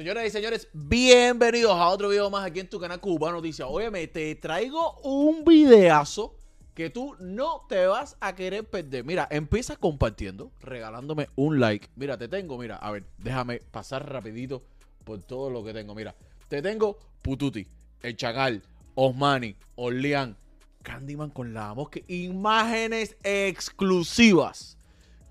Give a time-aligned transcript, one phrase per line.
[0.00, 3.68] Señoras y señores, bienvenidos a otro video más aquí en tu canal Cuba Noticias.
[3.70, 6.34] Óyeme, te traigo un videazo
[6.72, 9.04] que tú no te vas a querer perder.
[9.04, 11.90] Mira, empieza compartiendo, regalándome un like.
[11.96, 14.62] Mira, te tengo, mira, a ver, déjame pasar rapidito
[15.04, 15.94] por todo lo que tengo.
[15.94, 16.14] Mira,
[16.48, 17.68] te tengo Pututi,
[18.00, 18.62] El Chacal,
[18.94, 20.34] Osmani, Orleán,
[20.80, 22.00] Candyman con la mosca.
[22.08, 24.78] Imágenes exclusivas.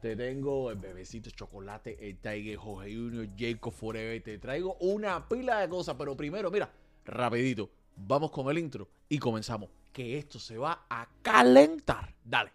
[0.01, 4.21] Te tengo el bebecito chocolate, el Tiger, Jorge Junior, Jacob Forever.
[4.23, 5.95] Te traigo una pila de cosas.
[5.97, 6.71] Pero primero, mira,
[7.05, 7.69] rapidito.
[7.95, 9.69] Vamos con el intro y comenzamos.
[9.91, 12.13] Que esto se va a calentar.
[12.23, 12.51] Dale.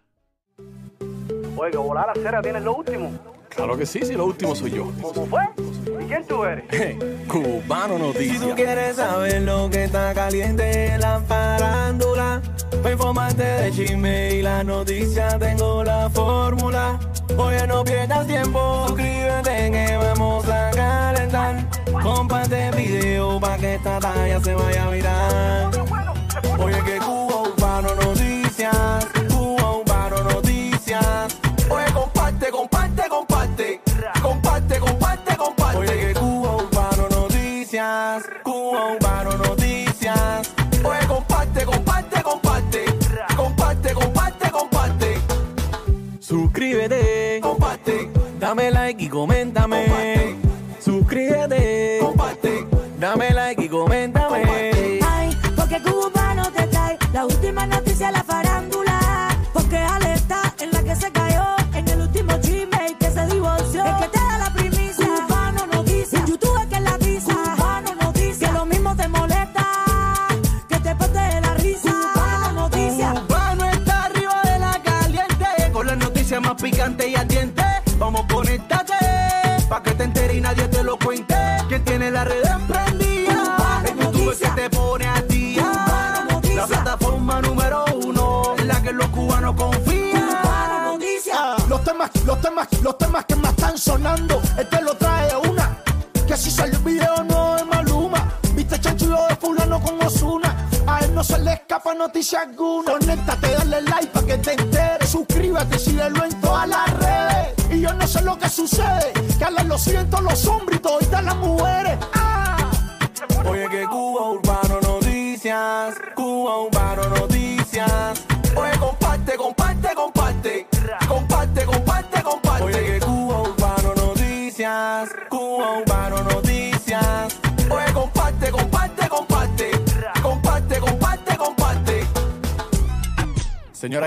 [1.57, 3.11] Oiga, volar la cera tienes lo último.
[3.49, 4.91] Claro que sí, sí, lo último soy yo.
[5.01, 5.41] ¿Cómo fue?
[6.01, 6.65] ¿Y quién tú eres?
[7.27, 8.53] Cubano Si tú Noticias.
[8.55, 12.41] quieres saber lo que está caliente en la farándula,
[12.81, 16.99] para informarte de chisme y la noticia tengo la fórmula.
[17.37, 21.69] Oye, no pierdas tiempo, suscríbete que vamos a calentar.
[22.03, 25.71] Comparte el video para que esta talla se vaya a virar.
[26.59, 26.99] Oye, que
[46.27, 48.09] Suscríbete, comparte.
[48.39, 49.85] Dame like y coméntame.
[50.79, 52.65] Suscríbete, comparte.
[52.99, 54.74] Dame like y coméntame.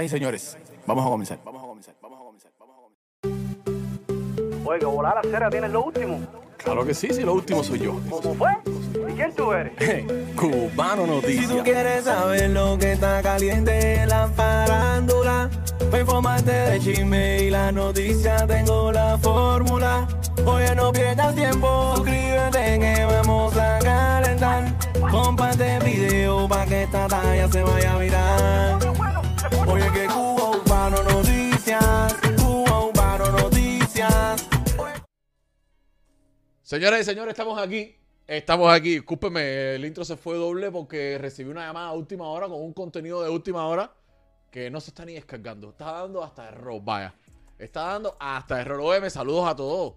[0.08, 1.38] Y señores, vamos a comenzar.
[1.44, 1.94] Vamos a comenzar.
[2.00, 2.50] Vamos a comenzar.
[2.58, 2.80] Vamos a
[3.22, 4.66] comenzar.
[4.66, 6.20] Oiga, volar la cera tienes lo último.
[6.56, 8.00] Claro que sí, sí, lo último soy yo.
[8.08, 8.50] ¿Cómo fue?
[9.10, 9.74] ¿Y quién tú eres?
[10.36, 11.62] Cubano Si tú Noticias.
[11.62, 15.50] quieres saber lo que está caliente en la farándula,
[15.90, 20.08] para informarte de chisme y la noticia tengo la fórmula.
[20.46, 24.74] Oye, no pierdas tiempo, suscríbete que vamos a calentar.
[25.10, 28.27] Comparte el video para que esta talla se vaya a virar.
[36.68, 37.96] Señoras y señores, estamos aquí.
[38.26, 38.90] Estamos aquí.
[38.90, 42.74] Discúlpeme, el intro se fue doble porque recibí una llamada a última hora con un
[42.74, 43.90] contenido de última hora
[44.50, 45.70] que no se está ni descargando.
[45.70, 47.14] Está dando hasta error, vaya.
[47.58, 48.80] Está dando hasta error.
[48.82, 49.94] Óyeme, saludos a todos.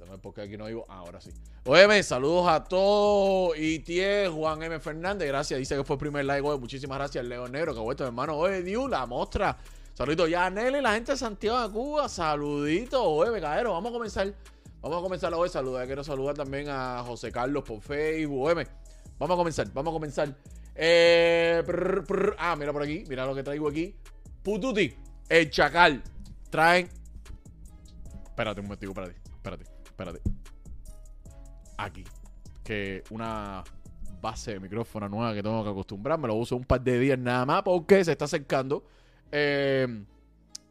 [0.00, 0.84] Dame ver por qué aquí no vivo.
[0.88, 1.30] Ah, ahora sí.
[1.64, 3.56] Óyeme, saludos a todos.
[3.56, 4.80] Y tie Juan M.
[4.80, 5.60] Fernández, gracias.
[5.60, 6.58] Dice que fue el primer like hoy.
[6.58, 8.36] Muchísimas gracias, Leo Negro, que ha vuelto, mi hermano.
[8.36, 9.56] Oye, Diu, la mostra.
[9.94, 12.08] Saluditos ya Nelly, la gente de Santiago de Cuba.
[12.08, 13.00] Saluditos.
[13.00, 14.34] Oye, becadero, vamos a comenzar.
[14.86, 15.48] Vamos a comenzar hoy.
[15.48, 15.84] Saludar.
[15.84, 18.68] Quiero saludar también a José Carlos por Facebook.
[19.18, 19.72] Vamos a comenzar.
[19.72, 20.36] Vamos a comenzar.
[20.76, 21.60] Eh,
[22.38, 23.02] ah, mira por aquí.
[23.08, 23.96] Mira lo que traigo aquí.
[24.44, 24.94] Pututi,
[25.28, 26.04] el chacal.
[26.50, 26.88] Traen.
[28.26, 29.16] Espérate un momentico, espérate.
[29.34, 30.20] Espérate, espérate.
[31.78, 32.04] Aquí.
[32.62, 33.64] Que una
[34.20, 36.28] base de micrófono nueva que tengo que acostumbrarme.
[36.28, 38.84] Lo uso un par de días nada más porque se está acercando.
[39.32, 40.04] Eh,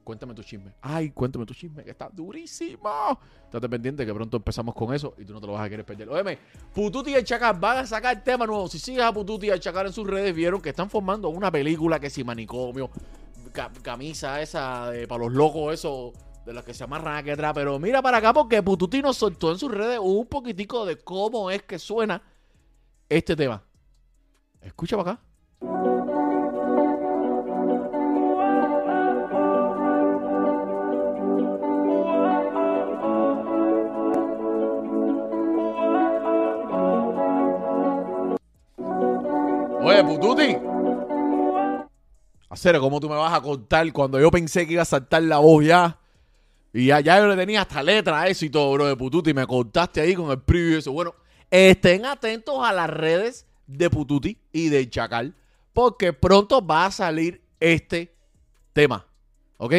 [0.06, 0.72] cuéntame tu chisme.
[0.82, 3.20] Ay, cuéntame tu chisme, que está durísimo.
[3.44, 5.86] Estate pendiente que pronto empezamos con eso y tú no te lo vas a querer
[5.86, 6.08] perder.
[6.08, 6.38] Óyeme,
[6.74, 8.70] Pututi y el Chacal van a sacar tema nuevo.
[8.70, 11.52] Si sigues a Pututi y el Chacal en sus redes, vieron que están formando una
[11.52, 12.90] película que si manicomio,
[13.52, 16.14] ca- camisa esa de para los locos, eso
[16.46, 17.52] de las que se amarran aquí atrás.
[17.56, 21.50] Pero mira para acá porque Pututi nos soltó en sus redes un poquitico de cómo
[21.52, 22.22] es que suena
[23.10, 23.64] este tema.
[24.62, 25.22] Escucha para acá.
[39.96, 40.58] Oye, Pututi.
[42.50, 45.38] Hacer, ¿cómo tú me vas a contar cuando yo pensé que iba a saltar la
[45.38, 45.98] voz ya?
[46.74, 49.34] Y ya yo le tenía hasta letra a eso y todo, bro, de Pututi.
[49.34, 50.92] Me contaste ahí con el preview y eso.
[50.92, 51.16] Bueno,
[51.50, 55.34] estén atentos a las redes de Pututi y de Chacal,
[55.72, 58.14] porque pronto va a salir este
[58.74, 59.08] tema.
[59.56, 59.76] ¿Ok?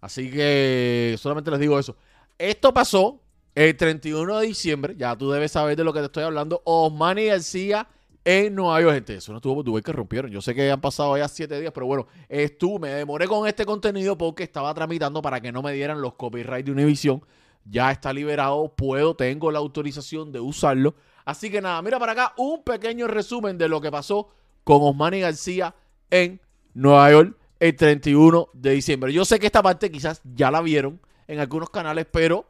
[0.00, 1.96] Así que solamente les digo eso.
[2.38, 3.20] Esto pasó
[3.56, 4.94] el 31 de diciembre.
[4.96, 6.62] Ya tú debes saber de lo que te estoy hablando.
[6.64, 7.88] Osmani García
[8.24, 9.14] en Nueva York, gente.
[9.16, 10.30] Eso no estuvo por que rompieron.
[10.30, 13.64] Yo sé que han pasado ya siete días, pero bueno, estuve, me demoré con este
[13.64, 17.22] contenido porque estaba tramitando para que no me dieran los copyright de Univision.
[17.64, 20.94] Ya está liberado, puedo, tengo la autorización de usarlo.
[21.24, 24.28] Así que nada, mira para acá un pequeño resumen de lo que pasó
[24.64, 25.74] con Osmani García
[26.10, 26.40] en
[26.74, 29.12] Nueva York el 31 de diciembre.
[29.12, 32.46] Yo sé que esta parte quizás ya la vieron en algunos canales, pero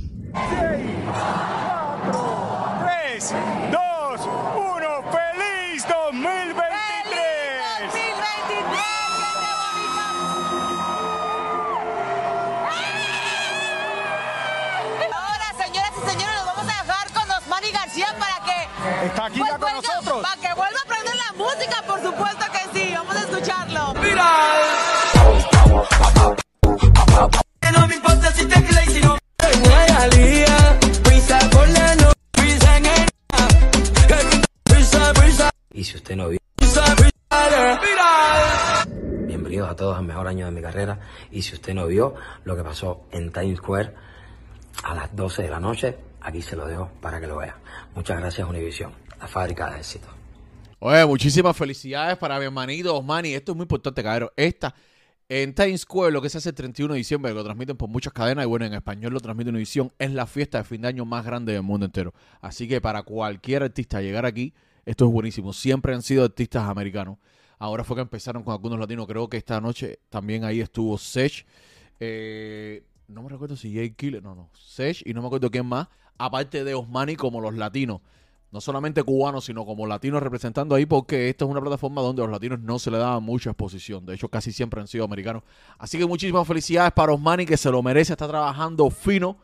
[2.03, 2.35] 4,
[2.83, 3.35] 3,
[3.71, 4.21] 2,
[4.57, 4.67] 1.
[5.13, 7.93] ¡Feliz 2023!
[7.93, 10.67] ¡Feliz 2023!
[10.67, 10.95] ¡Que te
[19.05, 20.23] Está aquí pues, ya con nosotros.
[20.23, 22.93] Para que vuelva a prender la música, por supuesto que sí.
[22.94, 23.94] Vamos a escucharlo.
[27.73, 29.19] No me importa si te crees si no
[35.15, 36.39] prisa, Y si usted no vio,
[39.27, 40.99] bienvenidos a todos al mejor año de mi carrera.
[41.31, 43.94] Y si usted no vio lo que pasó en Times Square
[44.85, 47.56] a las 12 de la noche, aquí se lo dejo para que lo vea.
[47.96, 50.06] Muchas gracias Univisión, la fábrica de éxito.
[50.81, 53.32] Oye, muchísimas felicidades para mi hermanito Osmani.
[53.32, 54.28] Esto es muy importante, cabrón.
[54.37, 54.75] Esta,
[55.31, 58.12] en Times Square, lo que se hace el 31 de diciembre, lo transmiten por muchas
[58.12, 61.06] cadenas, y bueno, en español lo transmite Univision, es la fiesta de fin de año
[61.06, 62.12] más grande del mundo entero.
[62.43, 64.52] Así que para cualquier artista llegar aquí,
[64.84, 65.54] esto es buenísimo.
[65.54, 67.16] Siempre han sido artistas americanos.
[67.58, 69.06] Ahora fue que empezaron con algunos latinos.
[69.06, 71.46] Creo que esta noche también ahí estuvo Sech.
[71.98, 74.50] Eh, no me recuerdo si Jay Killer, no, no.
[74.52, 75.88] Sech y no me acuerdo quién más.
[76.19, 78.01] Aparte de Osmani como los latinos
[78.53, 82.25] no solamente cubanos, sino como latinos representando ahí, porque esta es una plataforma donde a
[82.27, 84.07] los latinos no se le daba mucha exposición.
[84.07, 85.43] De hecho, casi siempre han sido americanos.
[85.79, 89.37] Así que muchísimas felicidades para Osmani, que se lo merece, está trabajando fino.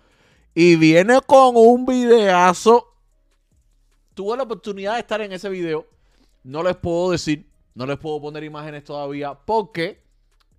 [0.55, 2.89] Y viene con un videazo.
[4.15, 5.87] Tuve la oportunidad de estar en ese video.
[6.45, 10.03] No les puedo decir, no les puedo poner imágenes todavía, porque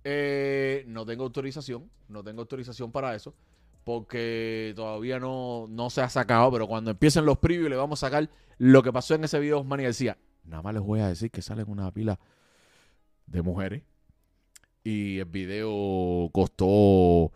[0.04, 1.90] eh, no tengo autorización.
[2.08, 3.34] No tengo autorización para eso
[3.84, 8.06] porque todavía no, no se ha sacado, pero cuando empiecen los previews le vamos a
[8.06, 8.28] sacar
[8.58, 11.42] lo que pasó en ese video Osmani decía, nada más les voy a decir que
[11.42, 12.18] salen una pila
[13.26, 13.82] de mujeres
[14.82, 17.32] y el video costó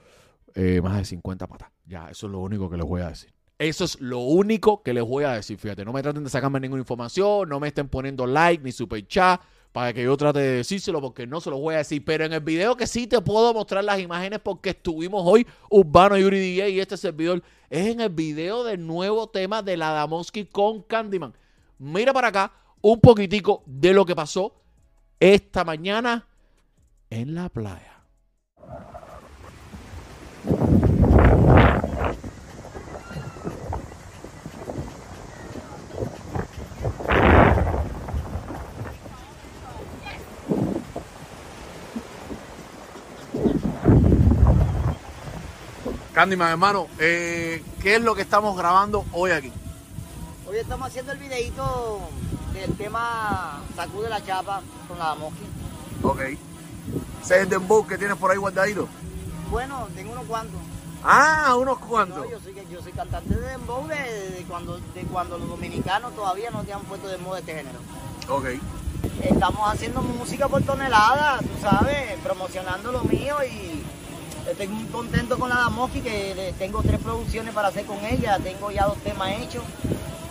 [0.54, 1.70] eh, más de 50 patas.
[1.86, 3.32] Ya, eso es lo único que les voy a decir.
[3.58, 5.58] Eso es lo único que les voy a decir.
[5.58, 9.04] Fíjate, no me traten de sacarme ninguna información, no me estén poniendo like ni super
[9.06, 9.40] chat
[9.72, 12.04] para que yo trate de decírselo porque no se los voy a decir.
[12.04, 16.16] Pero en el video que sí te puedo mostrar las imágenes porque estuvimos hoy Urbano
[16.16, 20.46] Yuri DJ y este servidor es en el video del nuevo tema de la Damoski
[20.46, 21.34] con Candyman.
[21.78, 24.54] Mira para acá un poquitico de lo que pasó
[25.20, 26.26] esta mañana
[27.10, 28.04] en la playa.
[46.18, 49.52] Candyman, hermano, eh, ¿qué es lo que estamos grabando hoy aquí?
[50.48, 52.00] Hoy estamos haciendo el videito
[52.52, 55.44] del tema Sacude la Chapa con la Mosqui.
[56.02, 56.20] Ok.
[57.22, 58.88] ¿Ese es el dembow que tienes por ahí guardadito?
[59.48, 60.60] Bueno, tengo unos cuantos.
[61.04, 62.18] Ah, unos cuantos.
[62.18, 66.16] No, yo, soy, yo soy cantante de dembow de, de cuando, de cuando los dominicanos
[66.16, 67.78] todavía no te han puesto de moda este género.
[68.28, 68.46] Ok.
[69.22, 73.84] Estamos haciendo música por tonelada, tú sabes, promocionando lo mío y
[74.50, 78.70] estoy muy contento con la Damoski que tengo tres producciones para hacer con ella, tengo
[78.70, 79.62] ya dos temas hechos.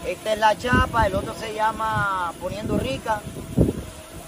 [0.05, 3.21] Esta es La Chapa, el otro se llama Poniendo Rica,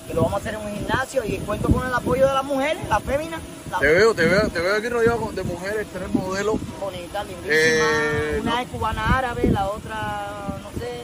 [0.08, 2.44] que lo vamos a hacer en un gimnasio y cuento con el apoyo de la
[2.44, 3.40] mujer, la fémina.
[3.80, 6.56] Te veo, te veo, te veo aquí rodeado de mujeres, tres modelos.
[6.82, 7.52] Bonita, lindísima.
[7.52, 8.60] Eh, una no.
[8.60, 11.02] es cubana árabe, la otra, no sé.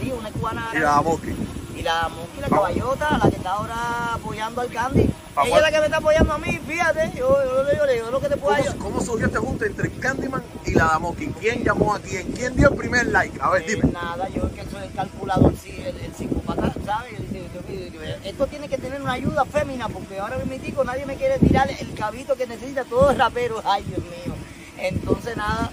[0.00, 0.84] Sí, una es cubana Y árabe.
[0.96, 1.34] la Moski.
[1.76, 5.08] Y la Monkey, la caballota, la que está ahora apoyando al Candy.
[5.36, 7.12] ¿Pa' Ella es la que me está apoyando a mí, fíjate.
[7.14, 8.76] Yo, yo, le digo, le digo, lo que te puedo ayudar.
[8.78, 11.26] ¿Cómo, ¿Cómo surgió este junte entre Candyman y la Damoki?
[11.38, 12.32] ¿Quién llamó a quién?
[12.32, 13.38] ¿Quién dio el primer like?
[13.42, 13.92] A ver, Eh, dime.
[13.92, 17.12] nada, yo es que soy el calculador, sí, el, el psicópata, ¿sabes?
[17.18, 20.84] Yo- yo- yo- yo- yo- Esto tiene que tener una ayuda fémina, porque ahora mismo
[20.84, 23.60] nadie me quiere tirar el cabito que necesita todo el rapero.
[23.66, 24.34] Ay, Dios mío.
[24.78, 25.70] Entonces, nada,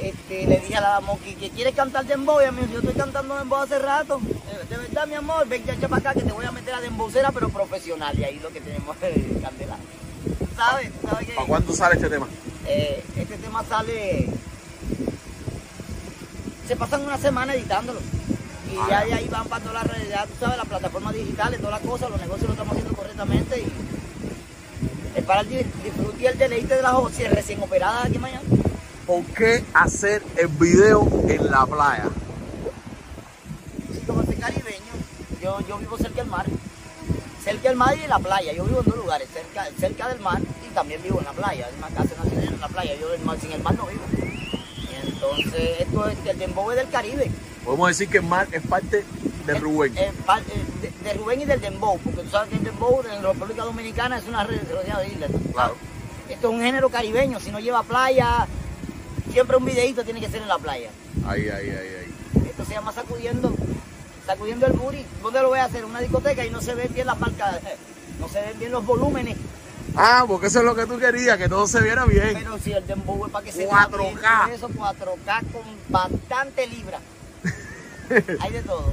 [0.00, 2.94] este, le dije a la Moki que quieres cantar dembow, y a mí, yo estoy
[2.94, 4.18] cantando dembow hace rato.
[4.20, 6.80] De, de verdad, mi amor, ven ya para acá que te voy a meter a
[6.80, 9.76] dembowcera, pero profesional, y ahí lo que tenemos es candela.
[10.56, 10.90] ¿Sabes?
[11.08, 11.30] ¿Sabes?
[11.30, 12.26] ¿Para cuándo sale este tema?
[12.66, 14.28] Eh, este tema sale.
[16.66, 18.00] Se pasan una semana editándolo.
[18.70, 21.80] Y ya de ahí van para toda la realidad, tú sabes, las plataformas digitales, todas
[21.80, 23.72] las cosas, los negocios lo estamos haciendo correctamente y
[25.18, 26.94] es para el di- disfrute y el deleite de las
[27.30, 28.46] recién operadas aquí en Miami.
[29.06, 32.06] ¿Por qué hacer el video en la playa?
[33.92, 34.92] Sí, como soy caribeño,
[35.40, 36.46] yo, yo vivo cerca del mar.
[37.44, 38.52] Cerca del mar y en la playa.
[38.52, 41.68] Yo vivo en dos lugares, cerca, cerca del mar y también vivo en la playa.
[41.72, 42.92] Es más, casa nacional en la playa.
[43.00, 44.02] Yo mar, sin el mar no vivo.
[45.04, 47.30] Entonces, esto es el dembow es del Caribe.
[47.64, 49.04] Podemos decir que el mar es parte
[49.46, 49.96] de Rubén.
[49.96, 50.42] Eh, pa- eh,
[50.82, 53.62] de, de Rubén y del Dembow, porque tú sabes que el Dembow en la República
[53.64, 55.30] Dominicana es una red rodeada de islas.
[55.52, 55.74] Claro.
[56.28, 58.46] Esto es un género caribeño, si no lleva playa,
[59.32, 60.90] siempre un videito tiene que ser en la playa.
[61.26, 62.46] Ahí, ahí, ahí, ahí.
[62.48, 63.52] Esto se llama sacudiendo,
[64.26, 65.04] sacudiendo el booty.
[65.22, 65.80] ¿Dónde lo voy a hacer?
[65.80, 67.60] En una discoteca y no se ven bien las marcas,
[68.20, 69.36] no se ven bien los volúmenes.
[69.94, 72.32] Ah, porque eso es lo que tú querías, que todo se viera bien.
[72.34, 74.44] Pero si el Dembow es para que se vea 4K.
[74.44, 76.98] bien, eso 4K con bastante libra.
[78.40, 78.92] Hay de todo.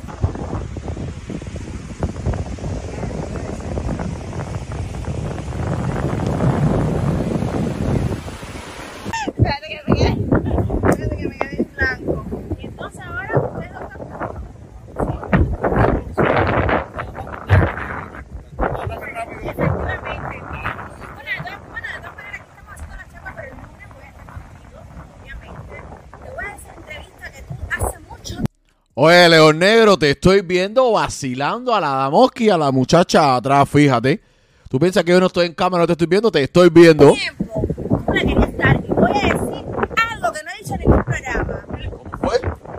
[9.27, 10.17] Espérate que me quede.
[10.89, 12.25] Espérate que me quede en blanco.
[12.59, 13.99] Y entonces ahora ustedes lo están.
[19.43, 20.49] Efectivamente.
[21.13, 23.87] Bueno, de todas bueno, de todas maneras, aquí estamos haciendo la chapa, pero el lunes
[23.93, 24.77] voy a estar contigo,
[25.21, 25.75] obviamente.
[26.23, 28.35] Te voy a hacer entrevista que tú hace mucho
[29.05, 33.67] Oye, León Negro, te estoy viendo vacilando a la Damoski y a la muchacha atrás,
[33.67, 34.21] fíjate.
[34.69, 37.11] Tú piensas que yo no estoy en cámara, no te estoy viendo, te estoy viendo.
[37.11, 37.65] tiempo.
[38.05, 38.81] Tú la querías estar.
[38.81, 39.65] Y voy a decir
[40.09, 41.65] algo que no he dicho en ningún programa.
[41.89, 42.37] ¿Cómo fue?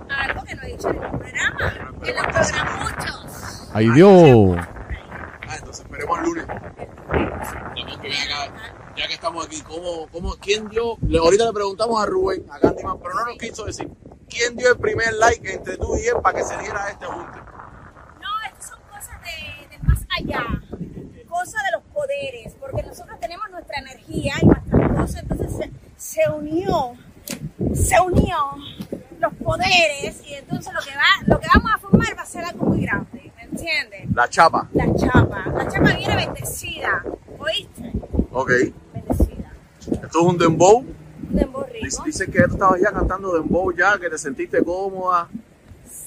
[0.09, 2.01] Algo que no he dicho en ningún programa.
[2.03, 3.71] Que los programuchos.
[3.75, 4.57] Ay, Dios.
[5.47, 6.47] Ah, entonces esperemos el lunes.
[8.97, 10.97] Ya que estamos aquí, ¿cómo, cómo, ¿quién dio?
[11.21, 13.91] ahorita le preguntamos a Rubén, a Candyman, pero no nos quiso decir.
[14.35, 17.39] ¿Quién dio el primer like entre tú y él para que se diera este junte?
[18.21, 20.45] No, estas son cosas de, de más allá,
[21.29, 26.31] cosas de los poderes, porque nosotros tenemos nuestra energía y nuestras cosas, entonces se, se
[26.31, 26.97] unió,
[27.75, 28.37] se unió
[29.21, 32.45] los poderes y entonces lo que va, lo que vamos a formar va a ser
[32.45, 34.11] algo muy grande, ¿me entiendes?
[34.13, 34.69] La chapa.
[34.73, 37.05] La chapa, la chapa viene bendecida,
[37.39, 37.93] ¿oíste?
[38.33, 38.51] Ok.
[38.93, 39.53] Bendecida.
[39.93, 40.85] Esto es un dembow.
[41.91, 42.05] Dembow.
[42.07, 45.29] Dice, que tú estabas ya cantando dembow ya, que te sentiste cómoda.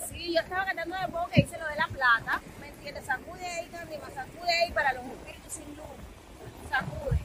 [0.09, 3.05] Sí, yo estaba cantando de boca que hice lo de la plata, ¿me entiendes?
[3.05, 5.85] Sacude ahí, Candy, más sacude ahí para los espíritus sin luz.
[6.69, 7.19] Sacude.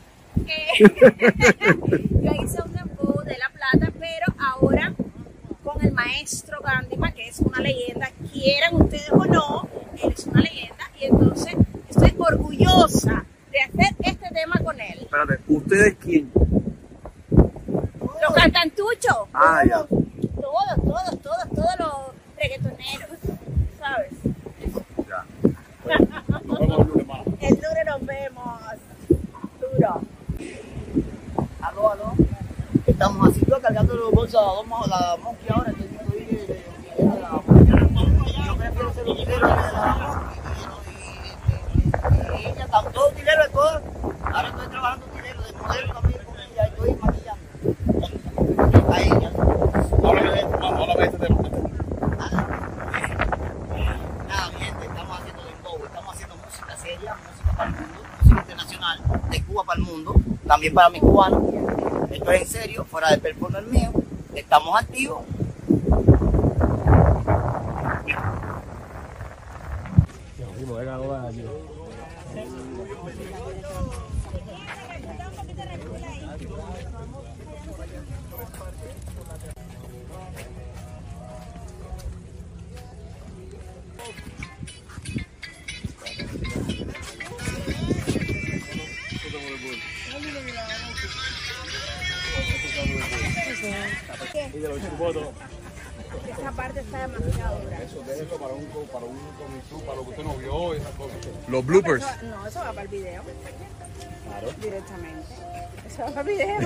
[0.47, 0.79] Eh,
[2.23, 4.95] yo hice un dembow de la plata, pero ahora
[5.63, 9.69] con el maestro Candyman, que es una leyenda, quieran ustedes o no,
[10.03, 11.55] él es una leyenda, y entonces
[11.89, 14.99] estoy orgullosa de hacer este tema con él.
[15.03, 16.33] Espérate, ¿ustedes quién?
[18.23, 19.17] Los cantantuchos.
[19.35, 19.79] Ah, ya.
[19.85, 21.93] Todos, todos, todos, todos los
[22.39, 23.19] reggaetoneros,
[23.79, 24.13] ¿sabes?
[25.09, 25.25] Ya.
[27.41, 28.61] El lunes nos vemos.
[29.61, 30.01] Duro.
[31.63, 32.13] Aló, aló.
[32.87, 35.73] Estamos así, yo cargando los bolsos a la Monkey ahora.
[35.73, 35.91] De-
[37.21, 38.47] la Monkey.
[38.47, 40.43] Yo prefiero de la Monkey.
[42.43, 43.83] Y ella todo utilero de todo.
[44.25, 46.65] Ahora estoy trabajando utilero de modelo también con ella.
[46.67, 47.12] Estoy
[48.75, 49.31] a ella.
[50.05, 51.43] Háblame de esto, háblame de este tema.
[54.29, 58.41] Nada, mi gente, estamos haciendo dembow, estamos haciendo música seria, música para el mundo, música
[58.41, 59.01] internacional,
[59.31, 60.15] de Cuba para el mundo,
[60.47, 61.43] también para mis cubanos.
[62.11, 63.93] Esto es en serio, fuera del performance mío,
[64.35, 65.23] estamos activos.
[101.53, 102.03] Los bloopers.
[102.05, 103.23] Eso- no, eso va para el video.
[104.27, 104.49] Claro.
[104.61, 105.35] Directamente.
[105.87, 106.61] Eso va para el video.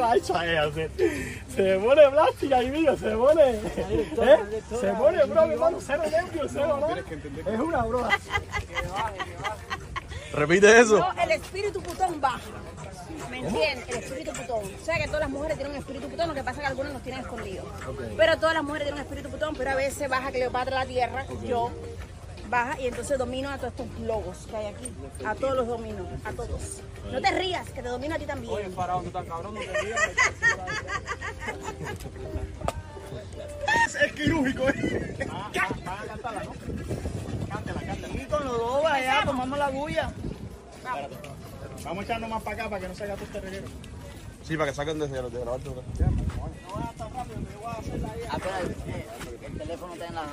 [0.00, 0.90] La ha hecho a ella, se,
[1.54, 4.62] se pone plástica ahí mío, se pone, ¿eh?
[4.80, 6.96] se pone bro, mi hermano, cero nervios, cero, ¿no?
[7.52, 8.08] Es una broma.
[10.32, 10.98] Repite eso.
[10.98, 12.40] No, el espíritu putón baja.
[13.30, 13.88] ¿Me entiendes?
[13.88, 14.64] El espíritu putón.
[14.80, 16.66] O sea que todas las mujeres tienen un espíritu putón, lo que pasa es que
[16.66, 17.66] algunos nos tienen escondidos.
[18.16, 20.86] Pero todas las mujeres tienen un espíritu putón, pero a veces baja Cleopatra a la
[20.86, 21.70] tierra, yo
[22.50, 24.92] baja y entonces domino a todos estos logos que hay aquí.
[25.24, 26.82] A todos los domino, a todos.
[27.10, 28.52] No te rías, que te domino a ti también.
[28.52, 30.00] Oye, parado, tú tan cabrón, no te rías.
[34.04, 35.16] Es quirúrgico, ¿eh?
[38.14, 40.12] Y con los dos allá tomamos la bulla.
[41.84, 43.68] Vamos a echarnos más para acá para que no se haga todo este reguero.
[44.42, 45.82] Sí, para que saquen desde, desde la altura.
[46.72, 46.92] Ah,
[48.32, 49.06] espera, eh,
[49.46, 50.26] el teléfono está en la...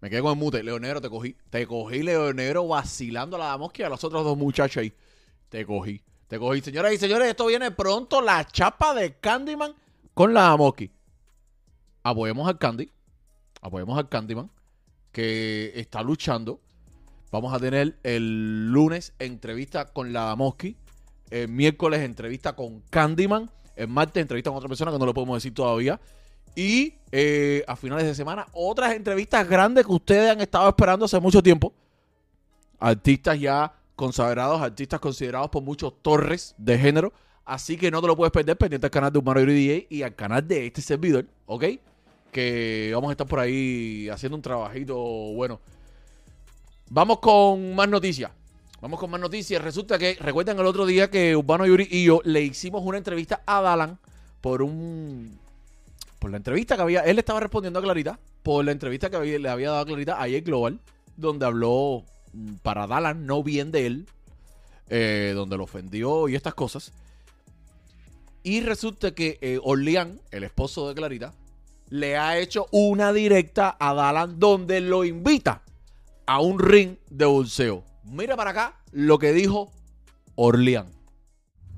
[0.00, 0.62] Me quedé con el mute.
[0.62, 1.36] Leonero, te cogí.
[1.50, 4.92] Te cogí, Leonero, vacilando a la mosca a los otros dos muchachos ahí.
[5.48, 6.02] Te cogí.
[6.26, 6.60] Te cogí.
[6.60, 8.22] Señoras y señores, esto viene pronto.
[8.22, 9.74] La chapa de Candyman
[10.14, 10.90] con la Moski.
[12.02, 12.90] Apoyemos al Candy.
[13.60, 14.50] Apoyemos al Candyman.
[15.12, 16.60] Que está luchando.
[17.30, 20.76] Vamos a tener el lunes entrevista con la Moski.
[21.30, 23.50] El miércoles entrevista con Candyman.
[23.76, 26.00] El martes entrevista con otra persona que no lo podemos decir todavía.
[26.54, 31.18] Y eh, a finales de semana, otras entrevistas grandes que ustedes han estado esperando hace
[31.20, 31.72] mucho tiempo.
[32.78, 37.12] Artistas ya consagrados, artistas considerados por muchos torres de género.
[37.44, 40.14] Así que no te lo puedes perder pendiente al canal de Humano DJ y al
[40.14, 41.64] canal de este servidor, ¿ok?
[42.30, 45.60] Que vamos a estar por ahí haciendo un trabajito bueno.
[46.88, 48.30] Vamos con más noticias.
[48.80, 49.60] Vamos con más noticias.
[49.62, 53.42] Resulta que, recuerdan el otro día que Urbano Yuri y yo le hicimos una entrevista
[53.44, 53.98] a Dalan
[54.40, 55.38] por un
[56.20, 59.38] por la entrevista que había, él estaba respondiendo a Clarita, por la entrevista que había-
[59.38, 60.78] le había dado a Clarita ayer Global,
[61.16, 64.06] donde habló mm, para Dalan, no bien de él,
[64.88, 66.92] eh, donde lo ofendió y estas cosas.
[68.42, 69.58] Y resulta que eh,
[70.30, 71.32] el esposo de Clarita,
[71.88, 75.62] le ha hecho una directa a Dalan donde lo invita
[76.26, 77.82] a un ring de bolseo.
[78.04, 79.72] Mira para acá lo que dijo
[80.36, 80.86] Orleán.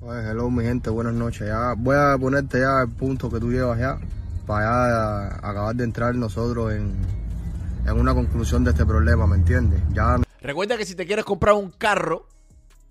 [0.01, 1.47] Oye, hello mi gente, buenas noches.
[1.47, 3.99] Ya voy a ponerte ya el punto que tú llevas ya
[4.45, 6.93] para acabar de entrar nosotros en,
[7.85, 9.81] en una conclusión de este problema, ¿me entiendes?
[9.93, 12.27] Ya Recuerda que si te quieres comprar un carro,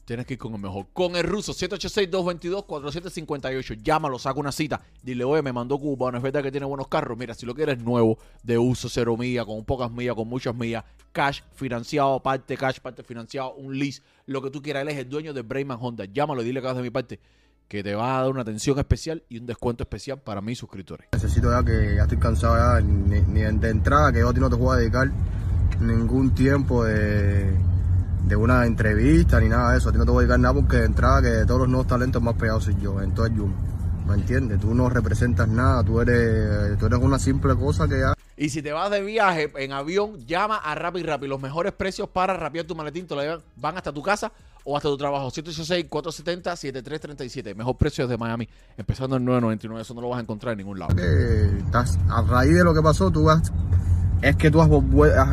[0.07, 0.87] tienes que ir con el mejor.
[0.95, 3.83] Con el ruso, 786-222-4758.
[3.83, 4.81] Llámalo, saca una cita.
[5.03, 7.19] Dile, oye, me mandó Cuba, no es verdad que tiene buenos carros.
[7.19, 10.83] Mira, si lo quieres nuevo, de uso, cero millas, con pocas millas, con muchas millas,
[11.12, 14.81] cash, financiado, parte cash, parte financiado, un lease, lo que tú quieras.
[14.81, 16.07] Él es el dueño de Brayman Honda.
[16.07, 17.21] Llámalo dile que vas de mi parte
[17.68, 21.09] que te va a dar una atención especial y un descuento especial para mis suscriptores.
[21.12, 24.40] necesito ya que ya estoy cansado ya, ni, ni de entrada, que yo a ti
[24.40, 25.11] no te voy a dedicar
[25.81, 27.51] ningún tiempo de,
[28.27, 29.88] de una entrevista ni nada de eso.
[29.88, 31.68] A ti no te voy a dedicar nada porque de entrada que de todos los
[31.68, 33.33] nuevos talentos más pegados soy yo, en todo el.
[34.07, 34.61] ¿Me entiendes?
[34.61, 38.14] Tú no representas nada, tú eres, tú eres una simple cosa que ya...
[38.37, 41.29] Y si te vas de viaje en avión, llama a Rappi Rappi.
[41.29, 44.33] Los mejores precios para rapiar tu maletín te lo llevan- van hasta tu casa
[44.64, 45.31] o hasta tu trabajo.
[45.31, 47.55] 186-470-7337.
[47.55, 48.48] Mejor precio desde Miami.
[48.77, 49.81] Empezando en 9.99.
[49.81, 50.94] Eso no lo vas a encontrar en ningún lado.
[50.98, 53.53] estás, a raíz de lo que pasó, tú has,
[54.20, 54.70] es que tú has,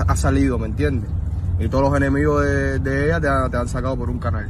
[0.07, 1.09] has- salido, ¿me entiendes?
[1.59, 4.47] Y todos los enemigos de, de ella te, han- te han sacado por un canal.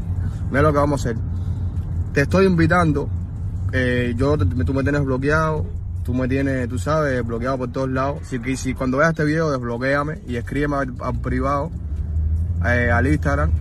[0.50, 1.22] Mira lo que vamos a hacer.
[2.14, 3.08] Te estoy invitando,
[3.72, 5.66] eh, yo, tú me tienes bloqueado,
[6.04, 8.20] tú me tienes, tú sabes, bloqueado por todos lados.
[8.28, 11.70] Si, si cuando veas este video, desbloqueame y escríbeme al privado,
[12.66, 13.52] eh, al Instagram.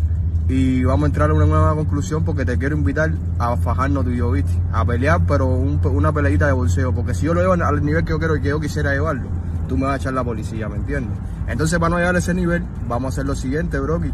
[0.48, 4.10] Y vamos a entrar a una nueva conclusión porque te quiero invitar a fajarnos tú
[4.10, 4.50] y yo, ¿viste?
[4.72, 6.94] A pelear, pero un- una peleita de bolseo.
[6.94, 9.28] Porque si yo lo llevo al nivel que yo quiero y que yo quisiera llevarlo,
[9.68, 11.12] tú me vas a echar la policía, ¿me entiendes?
[11.48, 14.10] Entonces, para no llegar a ese nivel, vamos a hacer lo siguiente, Brocky.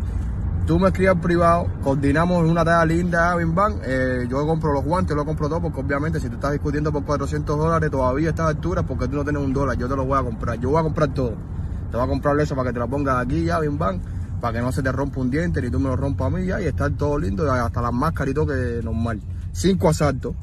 [0.66, 3.74] Tú me escribes privado, coordinamos una talla linda, bim bam.
[3.84, 7.04] Eh, yo compro los guantes, lo compro todo, porque obviamente si tú estás discutiendo por
[7.04, 10.04] 400 dólares todavía a estas alturas, porque tú no tienes un dólar, yo te lo
[10.04, 10.58] voy a comprar.
[10.58, 11.34] Yo voy a comprar todo.
[11.90, 14.00] Te voy a comprar eso para que te lo pongas aquí ya, bim bam,
[14.44, 16.44] para que no se te rompa un diente ni tú me lo rompas a mí
[16.44, 19.18] ya y estar todo lindo, hasta las máscaras y todo que normal.
[19.52, 20.34] Cinco asaltos.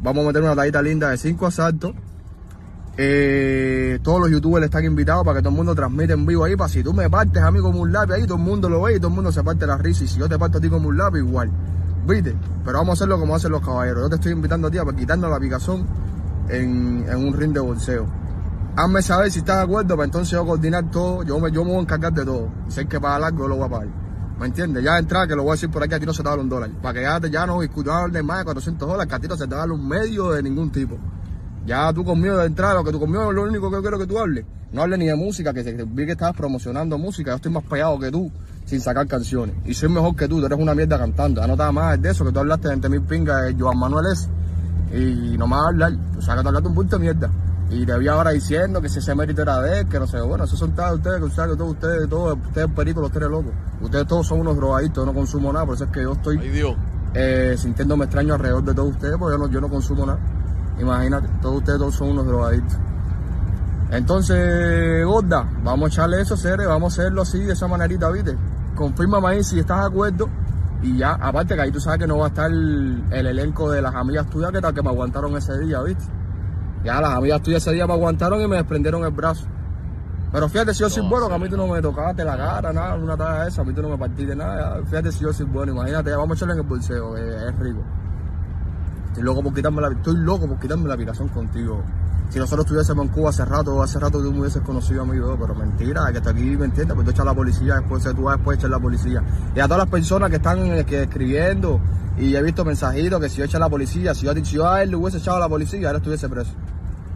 [0.00, 1.92] Vamos a meter una tallita linda de cinco asaltos.
[2.96, 6.54] Eh, todos los youtubers están invitados para que todo el mundo transmita en vivo ahí.
[6.54, 8.82] Para si tú me partes a mí como un lápiz ahí, todo el mundo lo
[8.82, 10.04] ve y todo el mundo se parte la risa.
[10.04, 11.50] Y si yo te parto a ti como un lápiz, igual.
[12.06, 12.36] ¿Viste?
[12.64, 14.04] Pero vamos a hacerlo como hacen los caballeros.
[14.04, 15.88] Yo te estoy invitando a ti a quitarnos la picazón
[16.50, 18.06] en, en un ring de bolseo.
[18.76, 21.22] Hazme saber si estás de acuerdo, para entonces yo coordinar todo.
[21.24, 22.48] Yo me, yo me voy a encargar de todo.
[22.68, 23.88] Si hay que pagar algo, yo lo voy a pagar.
[24.38, 24.82] ¿Me entiendes?
[24.82, 26.40] Ya de que lo voy a decir por aquí, a ti no se te vale
[26.40, 26.70] un dólar.
[26.80, 29.36] Para que ya, ya no discutamos de más de 400 dólares, que a ti no
[29.36, 30.96] se te vale un medio de ningún tipo.
[31.66, 33.98] Ya tú conmigo de entrada, lo que tú conmigo es lo único que yo quiero
[33.98, 34.46] que tú hables.
[34.72, 37.32] No hables ni de música, que vi que estabas promocionando música.
[37.32, 38.30] Yo estoy más pegado que tú
[38.64, 39.56] sin sacar canciones.
[39.66, 41.42] Y soy mejor que tú, tú eres una mierda cantando.
[41.42, 43.54] Ya no te da más de eso, que tú hablaste de 20 mil pingas de
[43.60, 44.28] Joan Manuel es.
[44.92, 45.92] Y no más hablar.
[46.16, 47.30] O sea, que tú hablaste un punto de mierda.
[47.70, 50.20] Y te vi ahora diciendo que si ese mérito era de él, que no sé,
[50.20, 53.28] bueno, esos son todos ustedes, que ustedes, que todos ustedes, todos, ustedes peritos, los tres
[53.30, 53.52] locos.
[53.80, 56.38] Ustedes todos son unos drogadictos, yo no consumo nada, por eso es que yo estoy
[56.38, 56.74] Ay, Dios.
[57.14, 60.18] eh, sintiéndome extraño alrededor de todos ustedes, porque yo no, yo no consumo nada.
[60.80, 62.76] Imagínate, todos ustedes todos son unos drogadictos.
[63.90, 68.36] Entonces, Gorda, vamos a echarle eso, Cere, vamos a hacerlo así, de esa manerita, ¿viste?
[68.76, 70.28] Confírmame ahí si estás de acuerdo.
[70.82, 73.70] Y ya, aparte que ahí tú sabes que no va a estar el, el elenco
[73.70, 76.04] de las amigas tuyas que tal que me aguantaron ese día, ¿viste?
[76.84, 79.46] Ya las amigas tuyas ese día me aguantaron y me desprendieron el brazo.
[80.32, 82.72] Pero fíjate si yo soy bueno, que a mí tú no me tocaste la cara,
[82.72, 84.80] nada, una talla esa, a mí tú no me partiste nada.
[84.84, 87.82] Fíjate si yo soy bueno, imagínate, vamos a echarle en el bolseo, que es rico.
[89.08, 91.82] Estoy loco por quitarme la, estoy loco por quitarme la aplicación contigo.
[92.28, 95.18] Si nosotros estuviésemos en Cuba hace rato, hace rato tú me hubieses conocido a mí,
[95.18, 96.94] pero mentira, que está aquí, ¿me entiendes?
[96.94, 99.24] Pues tú echas la policía, después tú vas después a echar la policía.
[99.56, 101.80] Y a todas las personas que están eh, que escribiendo,
[102.16, 104.68] y he visto mensajitos que si yo echo a la policía, si yo, si yo
[104.68, 106.52] a él le hubiese echado a la policía, él estuviese preso.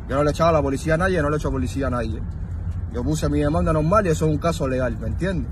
[0.08, 1.52] Yo no le he echado a la policía a nadie, no le he hecho a
[1.52, 2.20] policía a nadie.
[2.92, 5.50] Yo puse mi demanda normal y eso es un caso legal, ¿me entiendes?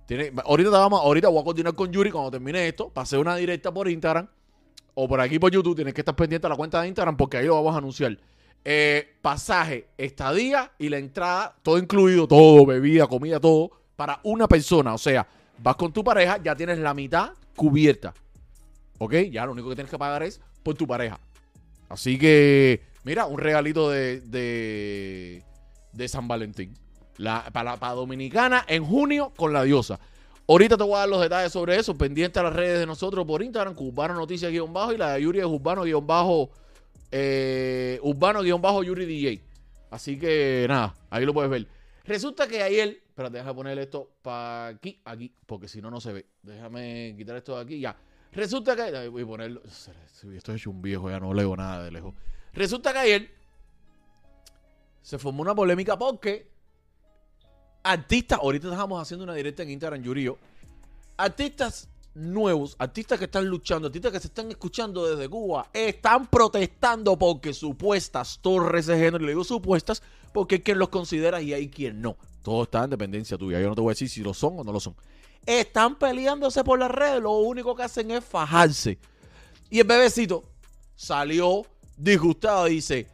[0.07, 2.93] Tiene, ahorita, vamos, ahorita voy a coordinar con Yuri cuando termine esto.
[2.95, 4.29] Hacer una directa por Instagram.
[4.95, 5.77] O por aquí por YouTube.
[5.77, 8.17] Tienes que estar pendiente a la cuenta de Instagram porque ahí lo vamos a anunciar.
[8.64, 11.57] Eh, pasaje, estadía y la entrada.
[11.62, 12.29] Todo incluido.
[12.29, 13.71] Todo, bebida, comida, todo.
[13.97, 14.95] Para una persona.
[14.95, 15.27] O sea,
[15.59, 16.38] vas con tu pareja.
[16.43, 18.12] Ya tienes la mitad cubierta.
[18.99, 19.14] ¿Ok?
[19.31, 21.19] Ya lo único que tienes que pagar es por tu pareja.
[21.88, 25.43] Así que, mira, un regalito de,
[25.98, 26.72] de San Valentín.
[27.18, 29.98] La, para, para Dominicana en junio con la diosa.
[30.46, 31.98] Ahorita te voy a dar los detalles sobre eso.
[31.98, 35.22] Pendiente a las redes de nosotros por Instagram, Urbano Noticias guion bajo y la de
[35.22, 36.50] Yuri es Urbano guion bajo,
[37.11, 39.42] eh, Urbano guion bajo Yuri DJ.
[39.90, 41.66] Así que nada, ahí lo puedes ver.
[42.04, 46.12] Resulta que ayer, espérate, déjame poner esto para aquí, aquí, porque si no, no se
[46.12, 46.26] ve.
[46.42, 47.94] Déjame quitar esto de aquí, ya.
[48.32, 51.90] Resulta que, voy a ponerlo, esto es hecho un viejo, ya no leo nada de
[51.90, 52.14] lejos.
[52.54, 53.38] Resulta que ayer
[55.02, 56.50] se formó una polémica porque
[57.82, 60.38] artistas, ahorita estamos haciendo una directa en Instagram, Yurio,
[61.16, 67.16] artistas nuevos, artistas que están luchando, artistas que se están escuchando desde Cuba, están protestando
[67.16, 71.68] porque supuestas torres de género, le digo supuestas porque hay quien los considera y hay
[71.68, 72.16] quien no.
[72.42, 73.61] Todo está en dependencia tuya.
[73.61, 74.94] Yo no te voy a decir si lo son o no lo son.
[75.46, 78.98] Están peleándose por las redes, lo único que hacen es fajarse.
[79.70, 80.44] Y el bebecito
[80.94, 81.64] salió
[81.96, 83.06] disgustado y dice,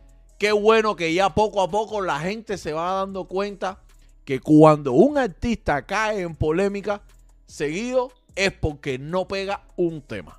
[0.44, 3.78] qué bueno que ya poco a poco la gente se va dando cuenta
[4.26, 7.00] que cuando un artista cae en polémica,
[7.46, 10.38] seguido es porque no pega un tema.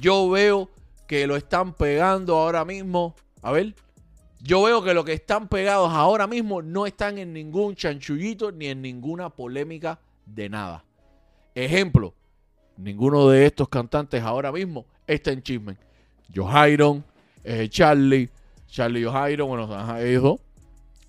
[0.00, 0.70] Yo veo
[1.06, 3.14] que lo están pegando ahora mismo.
[3.42, 3.74] A ver.
[4.40, 8.68] Yo veo que los que están pegados ahora mismo no están en ningún chanchullito ni
[8.68, 10.86] en ninguna polémica de nada.
[11.54, 12.14] Ejemplo,
[12.78, 15.76] ninguno de estos cantantes ahora mismo está en chisme.
[16.34, 17.04] Johairon,
[17.44, 18.30] eh, Charlie,
[18.72, 20.40] Charlie Johairon, bueno, ajá, ellos dos.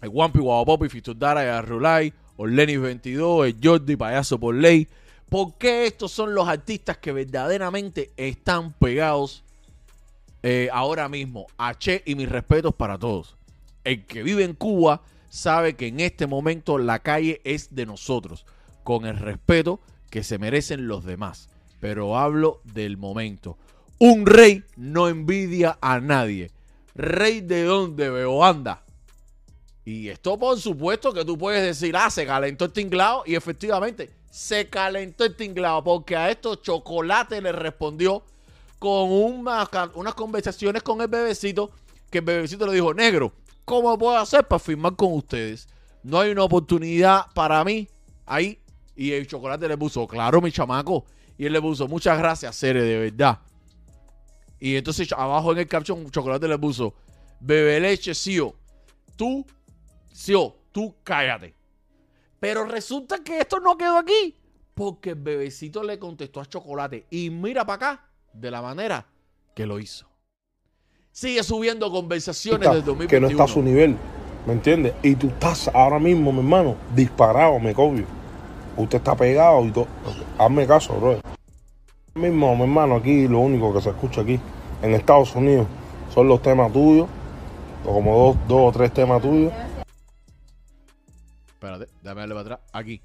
[0.02, 4.90] El Wampi, Guapopi, Fitudara, y Arrulay, Orlenis 22, el Jordi, Payaso por Ley.
[5.30, 9.46] ¿Por qué estos son los artistas que verdaderamente están pegados
[10.44, 11.48] eh, ahora mismo?
[11.58, 13.38] H y mis respetos para todos.
[13.86, 18.46] El que vive en Cuba sabe que en este momento la calle es de nosotros,
[18.84, 21.48] con el respeto que se merecen los demás.
[21.80, 23.58] Pero hablo del momento.
[24.00, 26.52] Un rey no envidia a nadie.
[26.96, 28.82] Rey de donde veo anda.
[29.86, 33.24] Y esto por supuesto que tú puedes decir, ah, se calentó el tinglado.
[33.26, 35.84] Y efectivamente, se calentó el tinglado.
[35.84, 38.24] Porque a estos chocolate le respondió
[38.80, 41.72] con una- unas conversaciones con el bebecito.
[42.10, 43.34] Que el bebecito le dijo, negro,
[43.66, 45.68] ¿cómo puedo hacer para firmar con ustedes?
[46.04, 47.88] No hay una oportunidad para mí
[48.26, 48.60] ahí.
[48.96, 51.06] Y el chocolate le puso, claro, mi chamaco.
[51.38, 53.40] Y él le puso, muchas gracias, Cere, de verdad.
[54.60, 56.94] Y entonces abajo en el caption, chocolate le puso,
[57.40, 58.56] bebe leche, Sio.
[59.16, 59.46] Tú,
[60.12, 61.54] Sio, tú cállate.
[62.40, 64.36] Pero resulta que esto no quedó aquí.
[64.74, 67.06] Porque el bebecito le contestó a Chocolate.
[67.10, 69.06] Y mira para acá de la manera
[69.56, 70.08] que lo hizo.
[71.12, 73.08] Sigue subiendo conversaciones del 2021.
[73.08, 73.96] que no está a su nivel,
[74.48, 74.94] ¿me entiendes?
[75.04, 78.06] Y tú estás ahora mismo, mi hermano, disparado, me cobio.
[78.76, 79.88] Usted está pegado y todo.
[80.38, 81.20] Hazme caso, bro.
[82.16, 84.40] Mismo, mi hermano, aquí lo único que se escucha aquí
[84.84, 85.66] en Estados Unidos
[86.14, 87.08] son los temas tuyos,
[87.84, 89.52] o como dos, dos o tres temas tuyos.
[91.48, 92.60] Espérate, déjame darle para atrás.
[92.72, 93.02] Aquí.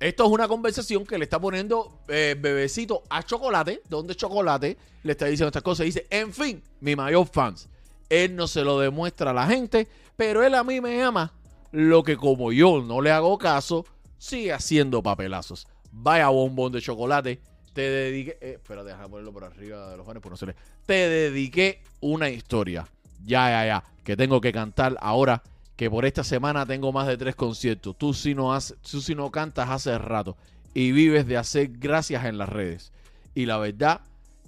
[0.00, 5.12] Esto es una conversación que le está poniendo eh, bebecito a Chocolate, donde Chocolate le
[5.12, 5.84] está diciendo estas cosas.
[5.84, 7.68] Dice, en fin, mi mayor fans.
[8.08, 9.86] Él no se lo demuestra a la gente,
[10.16, 11.32] pero él a mí me ama.
[11.70, 13.86] Lo que como yo no le hago caso,
[14.18, 15.68] sigue haciendo papelazos.
[15.92, 17.38] Vaya bombón de chocolate.
[17.72, 18.38] Te dediqué...
[18.40, 20.54] Eh, ponerlo por arriba de los fans, pues no se.
[20.86, 22.86] Te dediqué una historia.
[23.24, 23.84] Ya, ya, ya.
[24.04, 25.42] Que tengo que cantar ahora
[25.76, 27.96] que por esta semana tengo más de tres conciertos.
[27.96, 30.36] Tú si no, haces, tú si no cantas hace rato
[30.74, 32.92] y vives de hacer gracias en las redes.
[33.34, 34.00] Y la verdad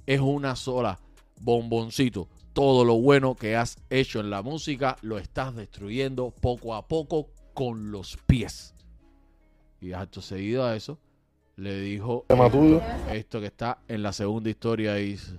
[0.06, 0.98] es una sola
[1.40, 2.28] bomboncito.
[2.52, 7.30] Todo lo bueno que has hecho en la música lo estás destruyendo poco a poco
[7.54, 8.74] con los pies.
[9.80, 10.98] Y acto seguido a eso
[11.56, 12.80] le dijo tuyo.
[13.12, 15.32] esto que está en la segunda historia dice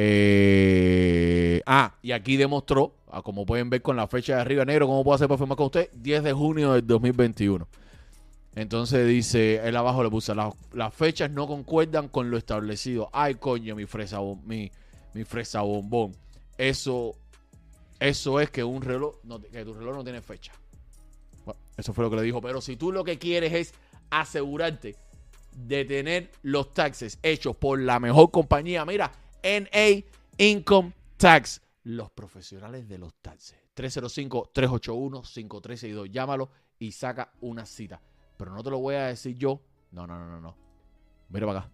[0.00, 4.86] eh, ah, y aquí demostró, ah, como pueden ver con la fecha de arriba negro,
[4.86, 7.66] cómo puedo hacer para firmar con usted, 10 de junio del 2021.
[8.54, 13.08] Entonces dice, él abajo le puso, "Las- las fechas no concuerdan con lo establecido.
[13.12, 14.70] Ay, coño, mi fresa, mi,
[15.14, 16.14] mi fresa bombón.
[16.56, 17.14] Eso,
[18.00, 20.52] eso es que un reloj, no, que tu reloj no tiene fecha.
[21.44, 22.40] Bueno, eso fue lo que le dijo.
[22.40, 23.74] Pero si tú lo que quieres es
[24.10, 24.96] asegurarte
[25.52, 29.10] de tener los taxes hechos por la mejor compañía, mira,
[29.42, 30.04] NA
[30.38, 33.56] Income Tax, los profesionales de los taxes.
[33.76, 36.10] 305-381-5362.
[36.10, 38.00] Llámalo y saca una cita.
[38.36, 39.60] Pero no te lo voy a decir yo.
[39.92, 40.54] No, no, no, no, no.
[41.30, 41.70] Mira para acá.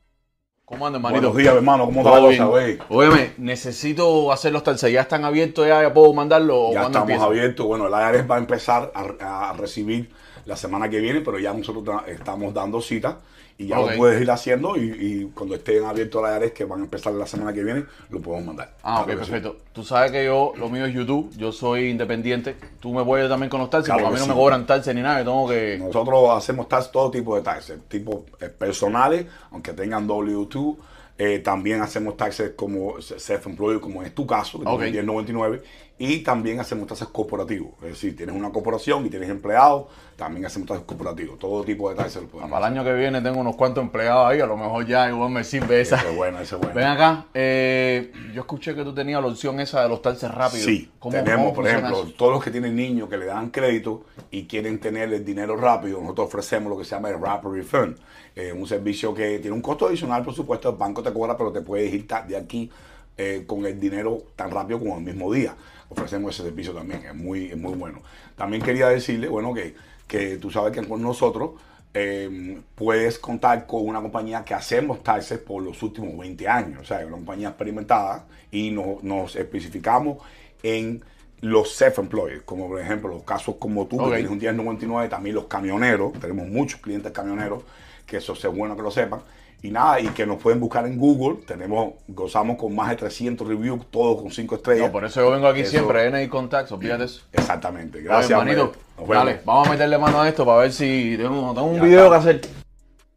[0.64, 1.20] ¿Cómo anda, hermanito?
[1.20, 1.84] Buenos días, hermano.
[1.86, 2.38] ¿Cómo está ¿Todo la bien?
[2.42, 2.78] cosa, güey?
[2.88, 4.90] Óyeme, necesito hacer los taxes.
[4.92, 5.66] ¿Ya están abiertos?
[5.66, 6.68] ¿Ya, puedo mandarlo?
[6.68, 7.24] o Ya estamos empieza?
[7.24, 7.66] abiertos.
[7.66, 10.10] Bueno, el IRS va a empezar a, a recibir
[10.46, 13.18] la semana que viene, pero ya nosotros estamos dando cita
[13.56, 13.90] y ya Ok.
[13.92, 17.12] lo puedes ir haciendo y, y cuando estén abiertos el IRS, que van a empezar
[17.14, 18.74] la semana que viene, lo podemos mandar.
[18.82, 19.56] Ah, ok, perfecto.
[19.72, 22.56] Tú sabes que yo, lo mío es YouTube, yo soy independiente.
[22.80, 24.94] Tú me puedes también con los taxes, Claro porque a mí no me cobran taxes
[24.94, 25.78] ni nada, yo tengo que...
[25.78, 30.76] Nosotros hacemos taxes, todo tipo de taxes, tipo eh, personales, aunque tengan W2.
[31.16, 34.80] eh, también hacemos taxes como self-employed, como es tu caso, que Ok.
[34.80, 35.62] tienes 1099.
[35.96, 37.74] Y también hacemos taxes corporativos.
[37.82, 41.38] Es decir, tienes una corporación y tienes empleados, también hacemos taxes corporativos.
[41.38, 44.26] Todo tipo de taxes lo podemos Para el año que viene tengo unos cuantos empleados
[44.26, 45.96] ahí, a lo mejor ya igual me sirve esa.
[45.98, 46.74] Ese es bueno, ese es bueno.
[46.74, 50.64] Ven acá, eh, yo escuché que tú tenías la opción esa de los taxes rápidos.
[50.64, 52.12] Sí, ¿Cómo- tenemos, cómo por ejemplo, eso?
[52.18, 56.00] todos los que tienen niños que le dan crédito y quieren tener el dinero rápido,
[56.00, 57.96] nosotros ofrecemos lo que se llama el Rapid Refund,
[58.34, 61.52] eh, un servicio que tiene un costo adicional, por supuesto, el banco te cobra, pero
[61.52, 62.68] te puedes ir de aquí
[63.16, 65.54] eh, con el dinero tan rápido como el mismo día.
[65.88, 68.00] Ofrecemos ese servicio también, es muy, es muy bueno.
[68.36, 69.74] También quería decirle, bueno, que,
[70.08, 71.52] que tú sabes que con nosotros
[71.92, 76.84] eh, puedes contar con una compañía que hacemos taxes por los últimos 20 años, o
[76.84, 80.18] sea, es una compañía experimentada y no- nos especificamos
[80.62, 81.04] en
[81.40, 84.10] los self-employed, como por ejemplo los casos como tú, Ok.
[84.10, 87.62] que tienes un 1099, también los camioneros, tenemos muchos clientes camioneros,
[88.06, 89.20] que eso es bueno que lo sepan,
[89.64, 91.42] Y nada, y que nos pueden buscar en Google.
[91.46, 94.86] Tenemos, gozamos con más de 300 reviews, todos con 5 estrellas.
[94.88, 97.22] No, por eso yo vengo aquí Eso- siempre, NI Contacts, olvídate eso.
[97.32, 97.96] Exactamente.
[97.96, 98.78] Oye, Gracias, manito, hombre.
[98.98, 99.24] Nos vemos.
[99.24, 102.04] dale, vamos a meterle mano a esto para ver si tengo, tengo un Ya video
[102.04, 102.10] está.
[102.10, 102.50] que hacer.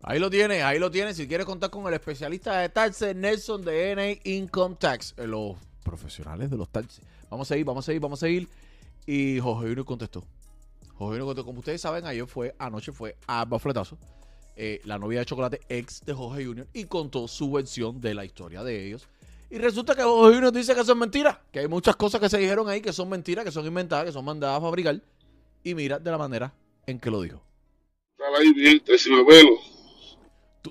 [0.04, 1.18] Ahí lo tienes, ahí lo tienes.
[1.18, 5.58] Si quieres contar con el especialista de taxes, Nelson de NA Income Tax, eh, los
[5.84, 7.02] profesionales de los taxes.
[7.30, 8.48] Vamos a seguir, vamos a seguir, vamos a seguir.
[9.06, 10.22] Y Jorge Junior contestó.
[10.94, 11.46] Jorge Junior contestó.
[11.46, 13.98] Como ustedes saben, ayer fue, anoche fue a Bafletazo,
[14.58, 18.26] eh, la novia de chocolate ex de Jorge Junior, y contó su versión de la
[18.26, 19.08] historia de ellos.
[19.50, 22.38] Y resulta que Jorge Junior dice que son mentiras, que hay muchas cosas que se
[22.38, 25.00] dijeron ahí que son mentiras, que son inventadas, que son mandadas a fabricar.
[25.64, 26.54] Y mira de la manera
[26.86, 27.42] en que lo dijo.
[28.38, 28.82] Ahí bien,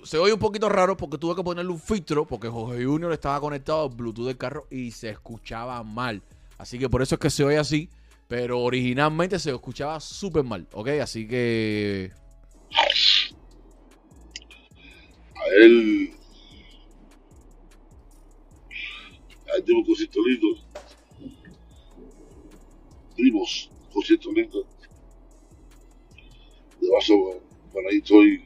[0.02, 3.40] Se oye un poquito raro porque tuve que ponerle un filtro porque Jorge Junior estaba
[3.40, 6.22] conectado al Bluetooth del carro y se escuchaba mal.
[6.58, 7.88] Así que por eso es que se oye así.
[8.28, 10.88] Pero originalmente se escuchaba súper mal, ¿ok?
[11.00, 12.10] Así que...
[15.46, 16.10] A él.
[19.52, 20.48] A él tiene un cosito lindo.
[23.14, 24.66] Primos, cosito lindo.
[26.80, 27.40] De paso,
[27.72, 28.44] por ahí estoy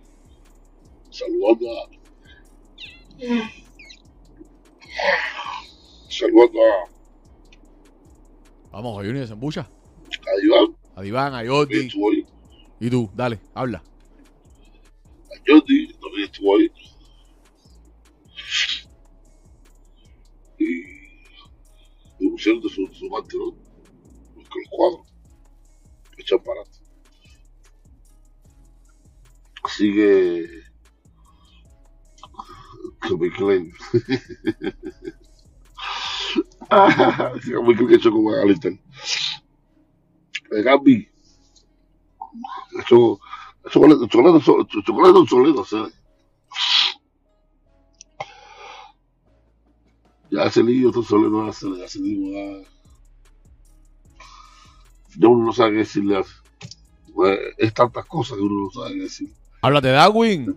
[1.10, 1.90] saludando a.
[6.08, 6.90] Saludando a,
[8.72, 9.62] Vamos, Junior, se embucha.
[9.62, 11.88] a Iván, A Diván, a Jordi.
[12.78, 13.82] Y tú, dale, habla.
[15.28, 16.70] A Jordi, también estuvo ahí.
[22.40, 23.18] Pusieron de su, su ¿no?
[24.34, 25.14] Los, con los cuadros.
[26.16, 26.78] Echan para adelante.
[29.62, 30.46] Así que.
[33.02, 33.72] Que.
[36.70, 37.32] Ah.
[40.52, 41.08] Eh, Gaby.
[42.80, 43.20] Hecho.
[43.70, 44.44] Chocolate, chocolate,
[44.86, 45.99] chocolate ese
[50.30, 52.62] lío, tú solo no hace, ya ese lío, ya.
[55.16, 56.22] Ya uno no sabe qué decirle.
[57.14, 59.28] Pues, Es tantas cosas que uno no sabe qué decir.
[59.62, 60.56] Háblate de Darwin.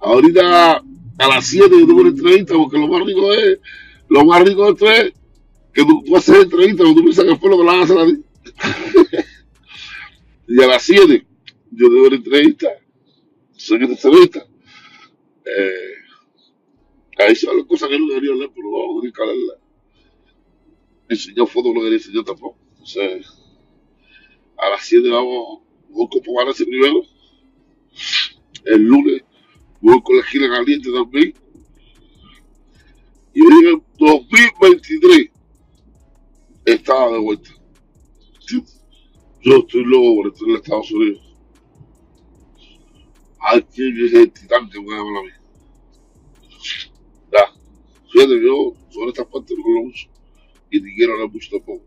[0.00, 0.82] Ahorita
[1.18, 3.58] a las 7 yo tengo una entrevista porque lo más rico es,
[4.08, 5.12] lo más rico de esto es
[5.72, 7.84] que tú, tú haces entrevista cuando tú piensas que fue lo que la van a
[7.84, 8.24] hacer a ti.
[10.48, 11.26] y a las 7
[11.72, 12.68] yo tengo una entrevista,
[13.66, 14.46] te entrevista.
[15.44, 15.94] Eh,
[17.18, 19.54] ahí son las cosas que no debería hablar, pero vamos a que hablarla.
[21.08, 22.58] Enseñar fotos no quería enseñar tampoco.
[22.72, 23.26] Entonces,
[24.56, 27.02] a las 7 vamos, vamos con Pomarase primero.
[28.64, 29.22] El lunes
[29.80, 31.34] voy con la esquina caliente también.
[33.34, 35.30] Y hoy en el 2023
[36.64, 37.50] estaba de vuelta.
[39.42, 41.29] Yo estoy loco por estar en Estados Unidos.
[43.52, 45.30] El titán que me habla a mí.
[47.32, 47.52] Ya,
[48.12, 50.08] fíjate, yo sobre estas partes no hablo mucho.
[50.70, 51.84] Y ni quiero hablar mucho tampoco.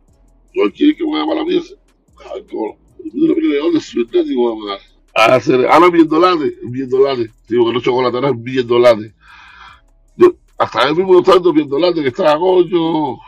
[0.53, 2.77] No hay quien que me llama a la qué bueno.
[3.13, 4.93] Yo no de me va a.
[5.15, 7.29] A hacer, ahora bien dólares, bien dólares.
[7.47, 9.13] Digo que no chocolate, es bien dólares.
[10.17, 13.19] Yo, hasta él mismo está dando bien dólares que estaba coño.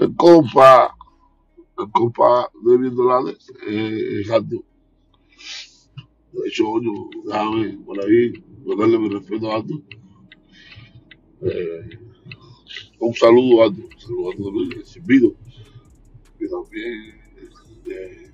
[0.00, 0.96] El compa,
[1.78, 4.22] el compa de bien dólares, eh,
[6.32, 8.32] De hecho, coño, déjame por ahí,
[8.78, 9.82] darle mi respeto a Aldo.
[11.42, 11.98] Eh,
[13.00, 15.34] un saludo a Aldo, un saludo a Aldo también, Silvido,
[16.38, 17.20] que también,
[17.86, 18.32] eh,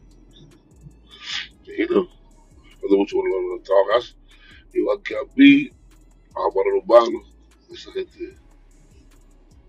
[1.66, 5.70] respeto mucho por lo que igual que a mí,
[6.35, 6.66] a Juan
[7.72, 8.37] esa gente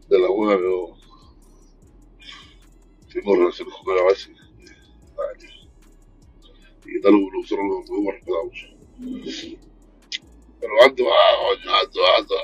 [0.09, 0.95] de la que yo
[3.09, 4.37] tengo relaciones con él a veces.
[6.87, 8.67] Eh, Y que tal, nosotros nos nos hemos respetado mucho.
[10.59, 12.35] Pero Aldo, ah, coño, Aldo, Aldo.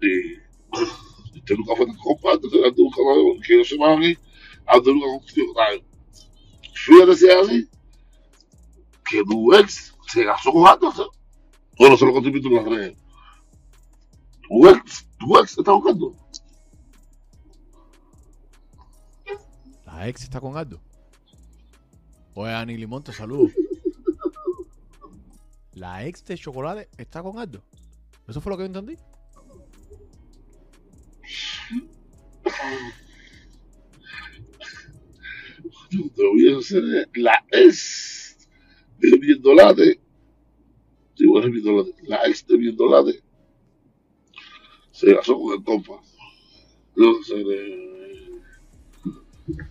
[0.00, 4.18] Y usted nunca fue tan compa, entonces Aldo nunca más, que yo sepa aquí,
[4.66, 5.82] Aldo nunca contigo, ¿sabes?
[6.74, 7.68] Fíjate si es así,
[9.10, 11.10] que tu ex se casó con Aldo, ¿sabes?
[11.78, 12.96] Bueno, se lo conté en las redes.
[14.48, 16.16] Tu ex, tu ex te está buscando.
[19.86, 20.80] La ex está con Aldo.
[22.40, 23.50] Oye, Ani Limón, te saludo.
[25.74, 27.60] La ex de chocolate está con Aldo.
[28.28, 28.96] ¿Eso fue lo que yo entendí?
[35.90, 38.48] Yo te voy a hacer la ex
[39.00, 40.00] de Viendolate.
[41.26, 41.94] Bueno, es Viendolate.
[42.04, 43.20] La ex de Viendolate
[44.92, 46.00] se casó con el compa.
[47.24, 48.30] Sé, eh,
[49.56, 49.70] sea,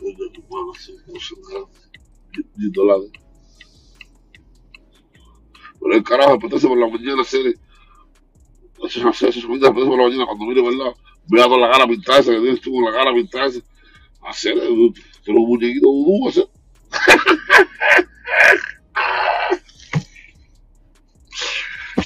[0.00, 0.42] Coño, tu
[1.48, 1.66] nada.
[2.32, 3.10] Ni- ni dólares.
[5.80, 7.46] Pero el carajo, apetece por la mañana hacer
[9.10, 9.32] hacer
[9.68, 10.92] apetece por la mañana cuando mire, ¿verdad?
[11.28, 12.40] Vea la cara pintada que
[12.82, 13.50] la cara pintada.
[14.22, 14.92] Hacer, eh,
[15.46, 16.48] muñequito vudú, hacer.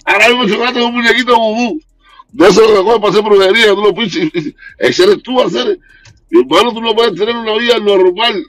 [0.04, 1.80] Ahora mismo chocolate es un muñequito vudú.
[2.32, 2.62] De eso
[3.00, 4.30] para hacer brujería, tú lo pinches.
[4.78, 5.78] Ese eres tú, hacer.
[6.40, 8.44] Hermano, tú no puedes tener una vida normal.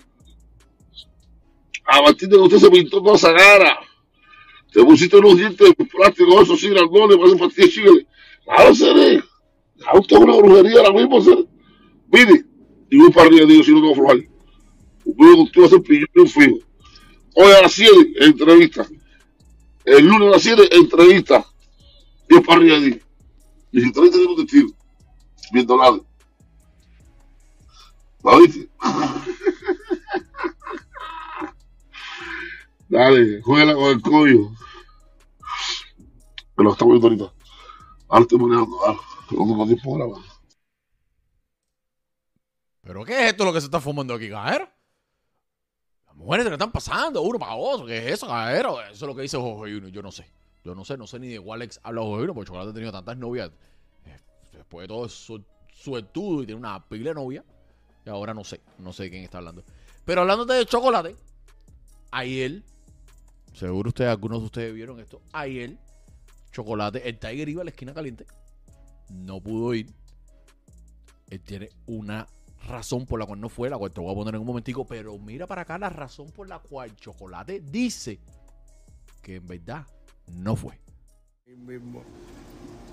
[1.85, 3.77] A partir de que usted se pintó toda esa cara.
[4.73, 8.07] Te pusiste unos dientes plásticos, esos sí, grandones, parecen pastillas chicle.
[8.43, 9.23] Claro, seré.
[9.85, 11.45] A usted es una brujería ahora mismo, seré.
[12.11, 12.45] Mire,
[12.89, 14.29] y voy para arriba, digo, si no tengo que aflojar.
[15.05, 16.57] Voy contigo a hacer pillón fijo.
[17.35, 18.87] Hoy a las 7, entrevista.
[19.85, 21.45] El lunes a las 7, entrevista.
[22.29, 22.97] Y es para arriba, digo.
[23.71, 24.69] Y si entrevista tengo testigo.
[25.51, 25.99] Viendo nada.
[28.25, 28.67] ¿La viste?
[32.89, 34.55] Dale, juega con el coño.
[36.57, 37.33] Que lo estamos viendo ahorita.
[38.07, 38.79] Ahora estoy manejando.
[38.81, 38.99] Ahora,
[39.31, 40.21] no tiempo grabar.
[42.81, 44.69] ¿Pero qué es esto lo que se está fumando aquí, cajero?
[46.07, 47.85] Las mujeres se le están pasando uno para otro.
[47.85, 48.81] ¿Qué es eso, cajero?
[48.81, 49.91] Eso es lo que dice Jorge Junior.
[49.91, 50.31] Yo no sé.
[50.63, 52.73] Yo no sé, no sé ni de cuál ex habla Jorge Junior, porque Chocolate ha
[52.73, 53.51] tenido tantas novias.
[54.05, 54.19] Eh,
[54.53, 57.43] Después de todo, su- suertudo y tiene una pila de novia.
[58.05, 59.63] Y ahora no sé, no sé de quién está hablando.
[60.05, 61.15] Pero hablando de Chocolate,
[62.11, 62.61] ayer,
[63.53, 65.75] seguro ustedes, algunos de ustedes vieron esto, ayer,
[66.51, 68.27] Chocolate, el Tiger iba a la esquina caliente,
[69.09, 69.91] no pudo ir.
[71.29, 72.27] Él tiene una
[72.67, 74.85] razón por la cual no fue, la cual te voy a poner en un momentico,
[74.85, 78.19] pero mira para acá la razón por la cual Chocolate dice
[79.21, 79.85] que en verdad
[80.27, 80.79] no fue.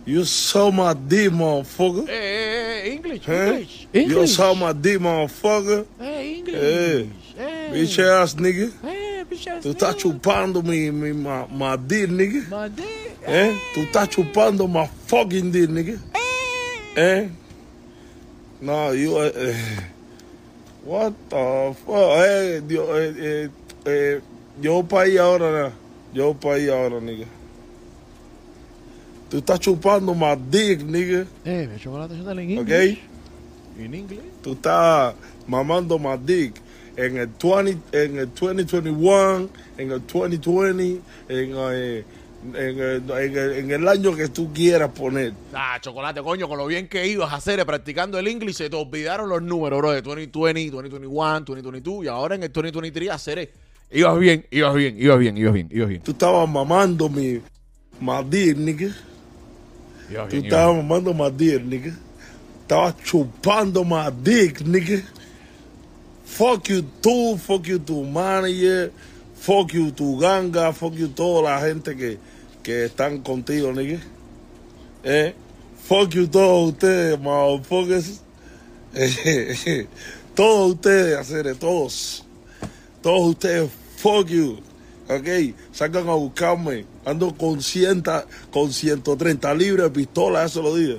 [0.05, 2.09] You saw my D, motherfucker.
[2.09, 3.47] Eh, eh, English, Eh?
[3.51, 4.35] English, You English.
[4.37, 5.87] saw my D, motherfucker.
[6.01, 6.55] Eh, English.
[6.57, 7.07] Eh,
[7.39, 7.71] Eh.
[7.73, 8.71] bitch ass nigga.
[8.85, 12.43] Eh, bitch ass Tú estás chupando mi, mi, ma, ma D, nigga.
[12.51, 12.87] My dick.
[13.27, 15.99] Eh, tú estás chupando my fucking D, nigga.
[16.97, 17.29] Eh.
[18.61, 19.55] No, you, eh, eh,
[20.85, 23.49] what the fuck, eh, Dios, eh, eh,
[23.87, 24.21] eh,
[24.61, 25.71] yo para ahí ahora, nah.
[26.13, 27.27] yo para ahí ahora, nigga.
[29.33, 31.25] Tú estás chupando my dick, nigga.
[31.47, 32.61] Eh, el chocolate está en English.
[32.61, 32.99] ¿Ok?
[33.81, 34.21] En inglés.
[34.43, 35.15] Tú estás
[35.47, 36.53] mamando my dick
[36.99, 42.05] en el 20, en el 2021, en el 2020, en, eh,
[42.45, 45.33] en, el, en el- en el año que tú quieras poner.
[45.55, 48.69] Ah, chocolate, coño, con lo bien que ibas a hacer eh, practicando el inglés, se
[48.69, 53.39] te olvidaron los números, bro, de 2020, 2021, 2022, y ahora en el 2023 hacer
[53.39, 53.51] eh,
[53.93, 56.03] Ibas bien, ibas bien, ibas bien, ibas bien, ibas bien.
[56.03, 57.41] Tú estabas mamando mi,
[57.99, 58.95] my dick, nigga.
[60.11, 60.87] Ibas estabas bien.
[60.89, 61.97] mamando my dick, nigga.
[62.63, 65.03] Estabas chupando my dick, nigga.
[66.25, 68.91] Fuck you tú, fuck you tu manager,
[69.35, 72.19] fuck you tu ganga, fuck you toda la gente que,
[72.63, 74.01] que están contigo, nigga.
[75.05, 75.35] Eh,
[75.85, 78.21] fuck you todos ustedes, motherfuckers.
[80.35, 82.25] Todos ustedes, hacer todos.
[83.03, 84.61] Todos ustedes, fuck you.
[85.09, 86.87] Ok, salgan a buscarme.
[87.05, 90.99] Ando con, cienta, con 130 libras de pistola, eso lo dije.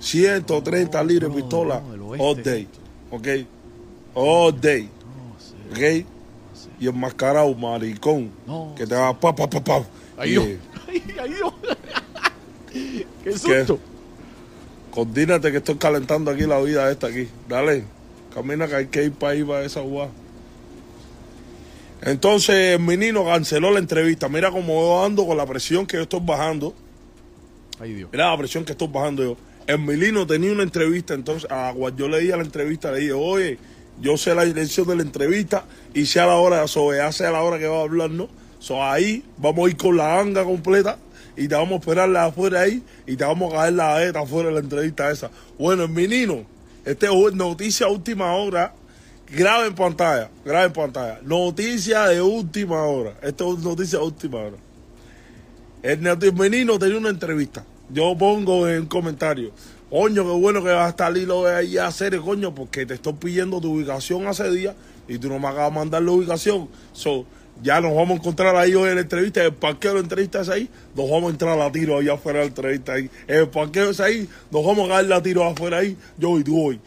[0.00, 1.82] 130 libras de pistola
[2.18, 2.68] all day.
[3.10, 3.28] Ok,
[4.14, 4.88] all day.
[5.70, 6.06] Ok,
[6.80, 8.30] y enmascarado, maricón.
[8.76, 9.84] Que te va pa, pa, pa, pa.
[10.16, 10.46] Ay, Dios.
[10.88, 11.52] Ay, Dios.
[13.24, 13.78] Qué susto.
[14.90, 17.28] Coordínate que estoy calentando aquí la vida esta aquí.
[17.48, 17.84] Dale,
[18.32, 20.08] camina que hay que ir para ahí, para esa guá.
[22.04, 24.28] Entonces, mi niño canceló la entrevista.
[24.28, 26.74] Mira cómo yo ando con la presión que yo estoy bajando.
[27.80, 28.10] Ay, Dios.
[28.12, 29.36] Mira la presión que estoy bajando yo.
[29.66, 33.58] El Milino tenía una entrevista, entonces a yo leía la entrevista, le dije, oye,
[34.02, 37.24] yo sé la dirección de la entrevista y sé a la hora, so, ya sé
[37.24, 38.28] a la hora que va a hablar, ¿no?
[38.58, 40.98] So, ahí vamos a ir con la ganga completa
[41.34, 44.50] y te vamos a esperarla afuera ahí y te vamos a caer la beta afuera
[44.50, 45.30] de la entrevista esa.
[45.58, 46.44] Bueno, el Milino,
[46.84, 48.74] este es noticia última hora,
[49.30, 51.20] grave en pantalla, grave en pantalla.
[51.22, 53.14] Noticia de última hora.
[53.22, 54.56] Esto es noticia de última hora.
[55.82, 56.00] El
[56.32, 57.64] menino tenía una entrevista.
[57.90, 59.52] Yo pongo en comentario,
[59.90, 63.12] coño, qué bueno que va a estar Lilo ahí a hacer, coño, porque te estoy
[63.12, 64.74] pidiendo tu ubicación hace días
[65.06, 66.68] y tú no me acabas de mandar la ubicación.
[66.94, 67.26] So,
[67.62, 69.44] ya nos vamos a encontrar ahí hoy en la entrevista.
[69.44, 70.68] El parqueo de la entrevista es ahí.
[70.96, 73.10] Nos vamos a entrar a tiro allá afuera de la entrevista ahí.
[73.26, 74.28] El parqueo es ahí.
[74.50, 75.96] Nos vamos a caer a tiro afuera ahí.
[76.18, 76.80] Yo y tú hoy.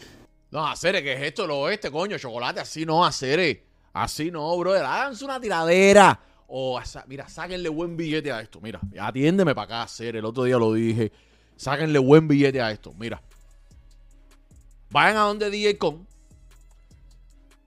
[0.50, 4.84] No, hacer que es esto, lo oeste, coño, chocolate, así no, hacer Así no, brother.
[4.84, 6.20] Háganse una tiradera.
[6.46, 8.60] O, mira, sáquenle buen billete a esto.
[8.60, 10.16] Mira, atiéndeme para acá, hacer.
[10.16, 11.10] El otro día lo dije.
[11.56, 12.94] Sáquenle buen billete a esto.
[12.98, 13.20] Mira.
[14.90, 16.06] Vayan a donde DJ Con.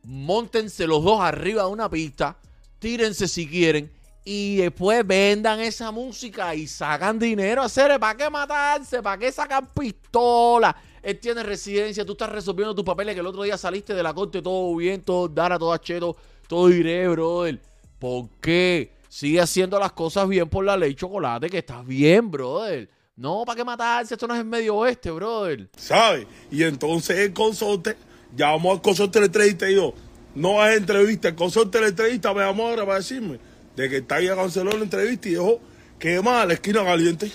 [0.04, 2.38] Móntense los dos arriba de una pista.
[2.80, 3.92] Tírense si quieren.
[4.24, 7.62] Y después vendan esa música y sacan dinero.
[7.64, 9.02] Hacer, ¿para qué matarse?
[9.04, 10.76] ¿Para qué sacan pistola?
[11.04, 14.14] Él tiene residencia, tú estás resolviendo tus papeles que el otro día saliste de la
[14.14, 16.16] corte todo bien, todo dara, todo acheto,
[16.48, 17.60] todo iré, brother.
[17.98, 18.92] ¿Por qué?
[19.10, 22.90] Sigue haciendo las cosas bien por la ley chocolate, que estás bien, brother.
[23.16, 24.14] No, ¿para qué matarse?
[24.14, 25.70] Esto no es el medio oeste, brother.
[25.76, 26.28] ¿Sabes?
[26.50, 27.98] Y entonces el consorte,
[28.36, 29.94] llamó al consorte de entrevista y yo,
[30.36, 33.40] no es entrevista, el consorte de entrevista me llamó ahora para decirme
[33.76, 35.60] de que está ya canceló la entrevista y dijo
[36.00, 37.32] que más la esquina caliente.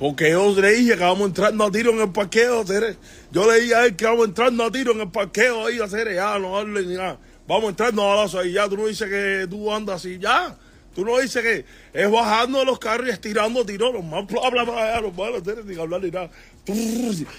[0.00, 2.96] Porque yo le dije que vamos entrando a tiro en el parqueo, Tere.
[3.30, 6.12] Yo le dije a él que vamos entrando a tiro en el parqueo ahí, hacer
[6.14, 7.18] ya, no hable ni nada.
[7.46, 8.66] Vamos entrando a balazo ahí, ya.
[8.66, 10.56] Tú no dices que tú andas así, ya.
[10.94, 14.48] Tú no dices que es bajando de los carros y estirando tiros, los más bla
[14.50, 16.30] bla bla, ya, los malos, Tere, ni hablar ni nada.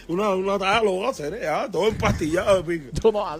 [0.08, 2.92] Una, una talla lo va a hacer, ya, todo empastillado de pico.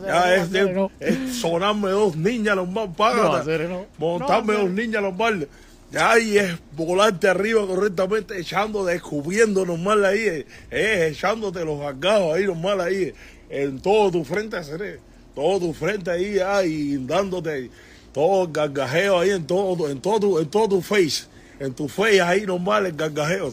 [0.08, 3.42] Ya es, de- es sonarme dos niñas los más No, pagas.
[3.42, 3.86] hacer, no.
[4.00, 4.86] Montarme No, dos hacer.
[4.86, 5.48] niñas los mal.
[5.92, 12.34] Ya, y es volarte arriba correctamente, echando, descubriendo normal ahí, eh, es echándote los gargajos
[12.34, 13.16] ahí normal ahí, eh,
[13.50, 15.02] en todo tu frente, hacer,
[15.36, 17.70] todo tu frente ahí, y dándote
[18.14, 21.26] todo el gargajeo ahí en todo, en todo, tu, en todo tu face,
[21.60, 23.52] en tu face ahí normal el gargajeo.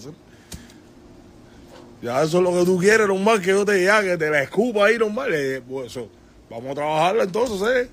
[2.00, 4.44] Ya eso es lo que tú quieres normal, que yo te diga, que te la
[4.44, 6.08] escupa ahí normal, eh, pues eso,
[6.48, 7.88] vamos a trabajarla entonces,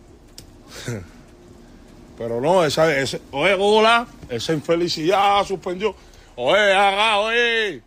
[0.87, 1.01] eh.
[2.17, 5.95] Pero no, esa, ese, oye, hola, esa infelicidad suspendió.
[6.35, 7.81] Oye, haga, oye.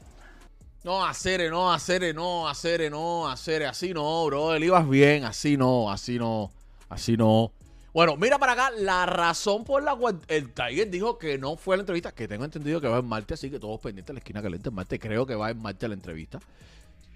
[0.85, 4.55] No, hacer, no, hacer, no, hacer, no, hacer, así no, bro.
[4.55, 6.51] Él ibas bien, así no, así no,
[6.89, 7.53] así no.
[7.93, 11.75] Bueno, mira para acá la razón por la cual el Tiger dijo que no fue
[11.75, 14.13] a la entrevista, que tengo entendido que va en Marte, así que todos pendientes de
[14.15, 16.39] la esquina caliente en Marte, creo que va en Marte a la entrevista.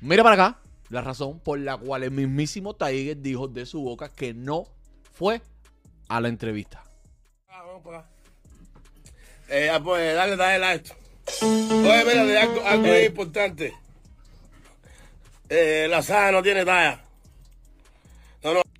[0.00, 0.58] Mira para acá
[0.88, 4.66] la razón por la cual el mismísimo Tiger dijo de su boca que no
[5.14, 5.40] fue
[6.08, 6.82] a la entrevista.
[7.72, 8.08] Vamos para acá.
[9.48, 10.94] Eh, ah, pues, dale, dale a esto.
[11.42, 13.06] Oye, mira, algo, algo Eh.
[13.06, 13.72] importante.
[15.48, 17.02] Eh, la saga no tiene talla.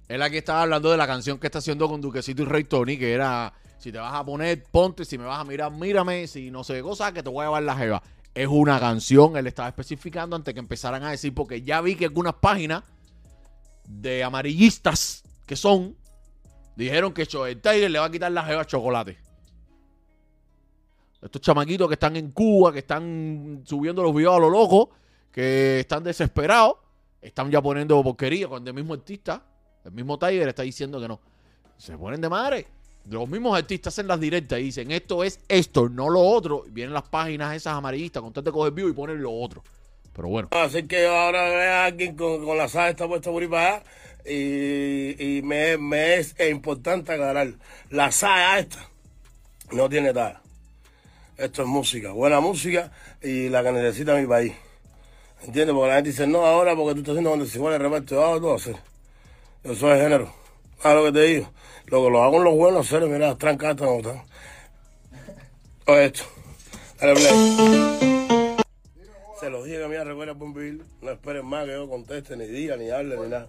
[0.09, 2.99] Él aquí estaba hablando de la canción que está haciendo con Duquecito y Rey Tony,
[2.99, 6.51] que era, si te vas a poner, ponte, si me vas a mirar, mírame, si
[6.51, 8.03] no sé qué cosa, que te voy a llevar la jeva.
[8.35, 12.05] Es una canción, él estaba especificando antes que empezaran a decir, porque ya vi que
[12.05, 12.83] algunas páginas
[13.87, 15.97] de amarillistas que son,
[16.77, 19.19] dijeron que Joel Tiger le va a quitar la jeva Chocolate.
[21.21, 24.91] Estos chamaquitos que están en Cuba, que están subiendo los videos a lo loco,
[25.31, 26.75] que están desesperados,
[27.21, 29.43] están ya poniendo porquería cuando el mismo artista,
[29.85, 31.21] el mismo Tiger está diciendo que no.
[31.77, 32.67] Se ponen de madre.
[33.09, 36.65] Los mismos artistas hacen las directas y dicen esto es esto, no lo otro.
[36.69, 39.63] Vienen las páginas esas amarillistas con tal de coger view y ponen lo otro.
[40.13, 40.49] Pero bueno.
[40.51, 43.77] Así que ahora veo a alguien con, con la saga está puesta por ahí para
[43.77, 43.85] allá
[44.25, 47.55] y, y me, me es importante aclarar.
[47.91, 48.89] La saga esta
[49.73, 50.41] no tiene talla.
[51.37, 52.93] Esto es música, buena música
[53.23, 54.53] y la que necesita mi país.
[55.45, 55.75] ¿Entiendes?
[55.75, 58.25] Porque la gente dice, no, ahora porque tú estás haciendo cuando se igual el reparto,
[58.25, 58.77] ah, tú hacer.
[59.65, 60.33] Yo soy de género.
[60.81, 61.51] ¿Sabes lo que te digo?
[61.87, 64.23] Lo que lo hago en los buenos seres, mira, las no están.
[65.87, 66.23] Oye esto.
[67.01, 68.57] Dale play.
[69.41, 70.85] Se los dije que mira, recuerda vivir.
[71.01, 73.49] No esperen más que yo conteste, ni diga, ni hable, ni nada.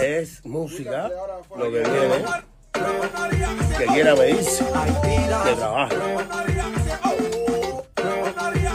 [0.00, 1.08] Es música
[1.56, 2.24] lo que viene.
[3.78, 4.64] Que quiera medirse,
[5.44, 5.96] que trabaje.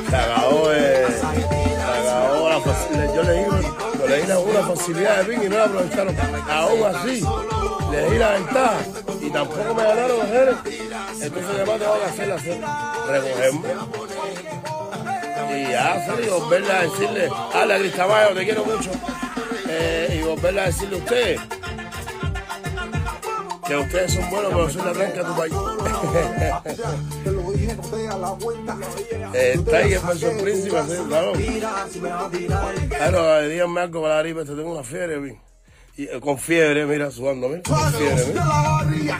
[0.09, 3.13] Se acabó, eh, se acabó la facilidad.
[3.15, 3.43] Yo le di,
[3.99, 6.15] yo le di una- facilidad de ping y no la aprovecharon.
[6.49, 7.23] Aún así,
[7.91, 8.77] le di la ventaja
[9.21, 10.55] y tampoco me ganaron los genes.
[11.21, 12.61] Entonces, además, tengo que hacer, hacer,
[13.07, 13.69] recogerme.
[15.55, 18.91] Y ya, y volverle a decirle, dale a Cristamayo, te quiero mucho.
[20.45, 21.41] Volverle a decirle a ustedes
[23.67, 25.53] que ustedes son buenos, pero soy la tranca de tu país.
[29.37, 31.33] Eh, Tiger versus Príncipe, sí, claro.
[32.89, 35.37] Claro, díganme algo para la gripe, te tengo una fiebre, vi.
[35.97, 37.63] Y, eh, con fiebre, mira, sudando, mira.
[37.63, 39.17] Con fiebre, mira.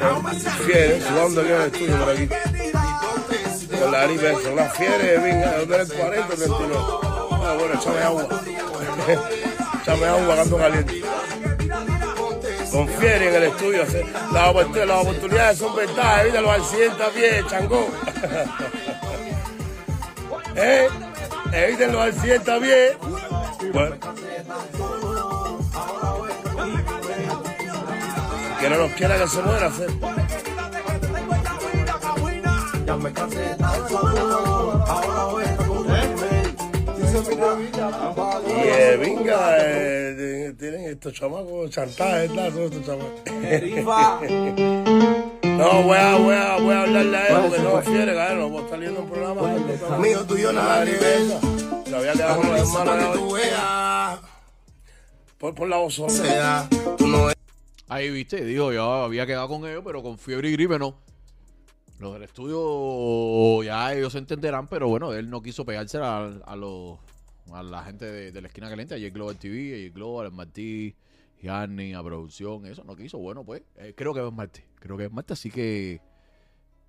[0.65, 2.28] Fiebre, sudando aquí en el estudio por aquí.
[3.78, 6.76] Con la gripe, esa, una fiebre, venga, ¿dónde eres 40 o 39?
[7.32, 8.28] Ah, bueno, échame agua.
[9.82, 11.14] échame agua, canto caliente.
[12.76, 13.86] Confiere en el estudio.
[14.34, 16.21] Las, opor- las oportunidades son ventajas.
[16.23, 17.88] Evita los accidentes a pie, changó.
[20.57, 20.89] ¿Eh?
[21.53, 22.97] Eviten los accidentes pie.
[23.71, 23.95] Bueno.
[28.59, 29.71] Que no nos quiera que se muera,
[33.13, 33.55] cansé
[37.28, 42.53] Y eh, venga, eh, tienen estos chamacos chantajes, ¿verdad?
[42.53, 43.21] Todos estos chamacos.
[45.55, 48.39] No, voy a, voy a, voy a hablarle a él porque no quiere, cabrón.
[48.39, 49.97] No puedo estar viendo un programa.
[49.99, 51.34] Mío, tuyo, nada, ni ves.
[51.86, 53.19] Se había quedado con los hermanos.
[55.38, 56.09] Por, por la voz sola.
[56.09, 56.67] Sea,
[56.97, 57.30] tú no
[57.88, 60.95] Ahí viste, dijo, yo había quedado con ellos, pero con fiebre y gripe no.
[61.99, 66.55] Los del estudio ya ellos se entenderán, pero bueno, él no quiso pegarse a, a
[66.57, 66.99] los
[67.51, 70.29] a la gente de, la esquina caliente, a J Global TV, a J Global, a
[70.29, 70.95] Martí,
[71.41, 73.17] Gianni, a producción, eso no quiso.
[73.17, 76.01] Bueno, pues eh, creo que es Martí, creo que es Martí, así que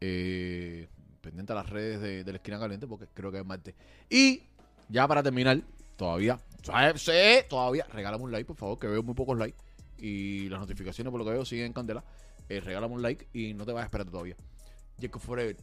[0.00, 0.88] eh,
[1.20, 3.72] pendiente a las redes de, la esquina caliente porque creo que es Martí.
[4.08, 4.42] Y
[4.88, 5.60] ya para terminar,
[5.96, 6.38] todavía,
[7.48, 9.58] todavía, regálame un like, por favor, que veo muy pocos likes.
[9.98, 12.04] Y las notificaciones, por lo que veo, siguen en candela.
[12.48, 14.36] Eh, regálame un like y no te vas a esperar todavía.
[15.00, 15.56] Jacob Forever.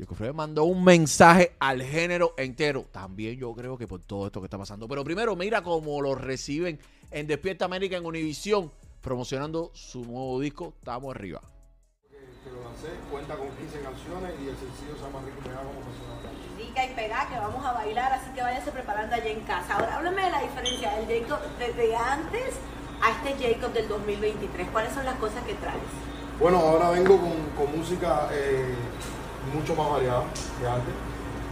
[0.00, 2.86] Jacob Forever mandó un mensaje al género entero.
[2.90, 4.88] También yo creo que por todo esto que está pasando.
[4.88, 6.78] Pero primero, mira cómo lo reciben
[7.10, 8.72] en Despierta América en Univisión,
[9.02, 10.72] promocionando su nuevo disco.
[10.78, 11.42] Estamos arriba.
[12.08, 15.68] Que lo lancé, cuenta con 15 canciones y el sencillo se llama Rico y Pegado
[15.68, 16.10] como persona.
[16.56, 19.74] Rica y pegada que vamos a bailar, así que váyase preparando allá en casa.
[19.74, 22.54] Ahora háblame de la diferencia del Jacob desde antes
[23.02, 24.68] a este Jacob del 2023.
[24.70, 25.82] ¿Cuáles son las cosas que traes?
[26.38, 28.74] Bueno, ahora vengo con, con música eh,
[29.54, 30.24] mucho más variada
[30.60, 30.94] que antes,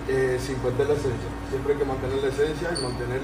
[0.08, 1.28] eh, sin perder la esencia.
[1.50, 3.20] Siempre hay que mantener la esencia y mantener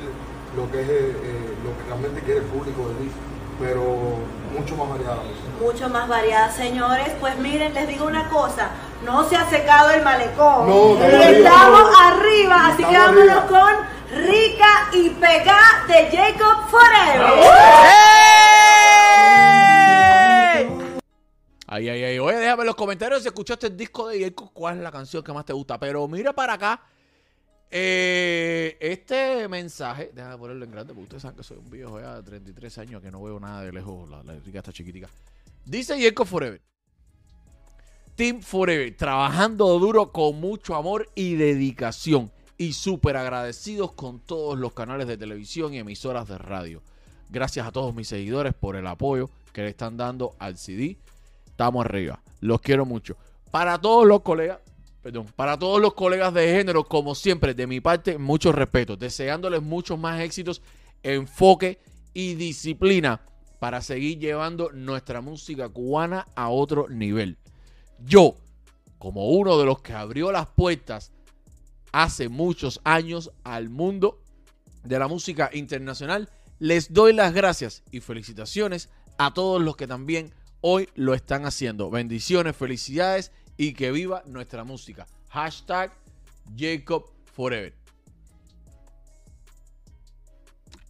[0.57, 3.19] lo que es eh, eh, lo que realmente quiere el público del disco,
[3.59, 4.19] pero
[4.57, 5.23] mucho más variada.
[5.61, 7.11] Mucho más variada, señores.
[7.21, 8.71] Pues miren, les digo una cosa.
[9.05, 10.69] No se ha secado el malecón.
[10.69, 12.69] No, y estamos arriba.
[12.69, 13.47] así que vámonos arriba.
[13.49, 13.95] con
[14.25, 17.33] Rica y Pegá de Jacob Forever.
[21.75, 22.19] Ay, ay, ay.
[22.21, 25.25] Oye, déjame en los comentarios si escuchaste el disco de Jacob, cuál es la canción
[25.25, 25.77] que más te gusta.
[25.77, 26.81] Pero mira para acá.
[27.69, 32.15] Eh, este mensaje, déjame ponerlo en grande, porque ustedes saben que soy un viejo ya
[32.15, 34.09] de 33 años que no veo nada de lejos.
[34.09, 35.09] La, la rica está chiquitica.
[35.65, 36.63] Dice Jacob Forever.
[38.15, 42.31] Team Forever, trabajando duro con mucho amor y dedicación.
[42.57, 46.83] Y súper agradecidos con todos los canales de televisión y emisoras de radio.
[47.31, 50.99] Gracias a todos mis seguidores por el apoyo que le están dando al CD.
[51.55, 52.21] Estamos arriba.
[52.41, 53.17] Los quiero mucho.
[53.53, 54.59] Para todos los colegas,
[55.01, 58.97] perdón, para todos los colegas de género, como siempre, de mi parte, mucho respeto.
[58.97, 60.63] Deseándoles muchos más éxitos,
[61.05, 61.79] enfoque
[62.13, 63.21] y disciplina
[63.61, 67.39] para seguir llevando nuestra música cubana a otro nivel.
[68.05, 68.35] Yo,
[68.99, 71.13] como uno de los que abrió las puertas
[71.93, 74.19] hace muchos años al mundo
[74.83, 76.29] de la música internacional,
[76.59, 78.89] les doy las gracias y felicitaciones
[79.19, 80.33] a todos los que también
[80.67, 81.91] hoy lo están haciendo.
[81.91, 85.07] Bendiciones, felicidades y que viva nuestra música.
[85.29, 85.93] Hashtag
[86.57, 87.05] Jacob
[87.35, 87.75] Forever.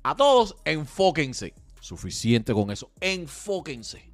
[0.05, 1.55] A todos, enfóquense.
[1.81, 2.93] Suficiente con eso.
[3.01, 4.09] Enfóquense.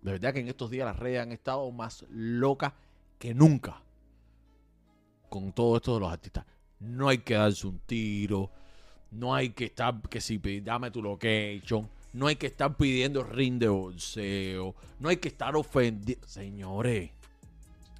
[0.00, 2.72] De verdad que en estos días las redes han estado más locas
[3.18, 3.82] que nunca.
[5.28, 6.46] Con todo esto de los artistas.
[6.78, 8.50] No hay que darse un tiro.
[9.10, 11.90] No hay que estar, que si dame tu location.
[12.12, 14.74] No hay que estar pidiendo ring de bolseo.
[14.98, 16.26] No hay que estar ofendiendo.
[16.26, 17.10] Señores.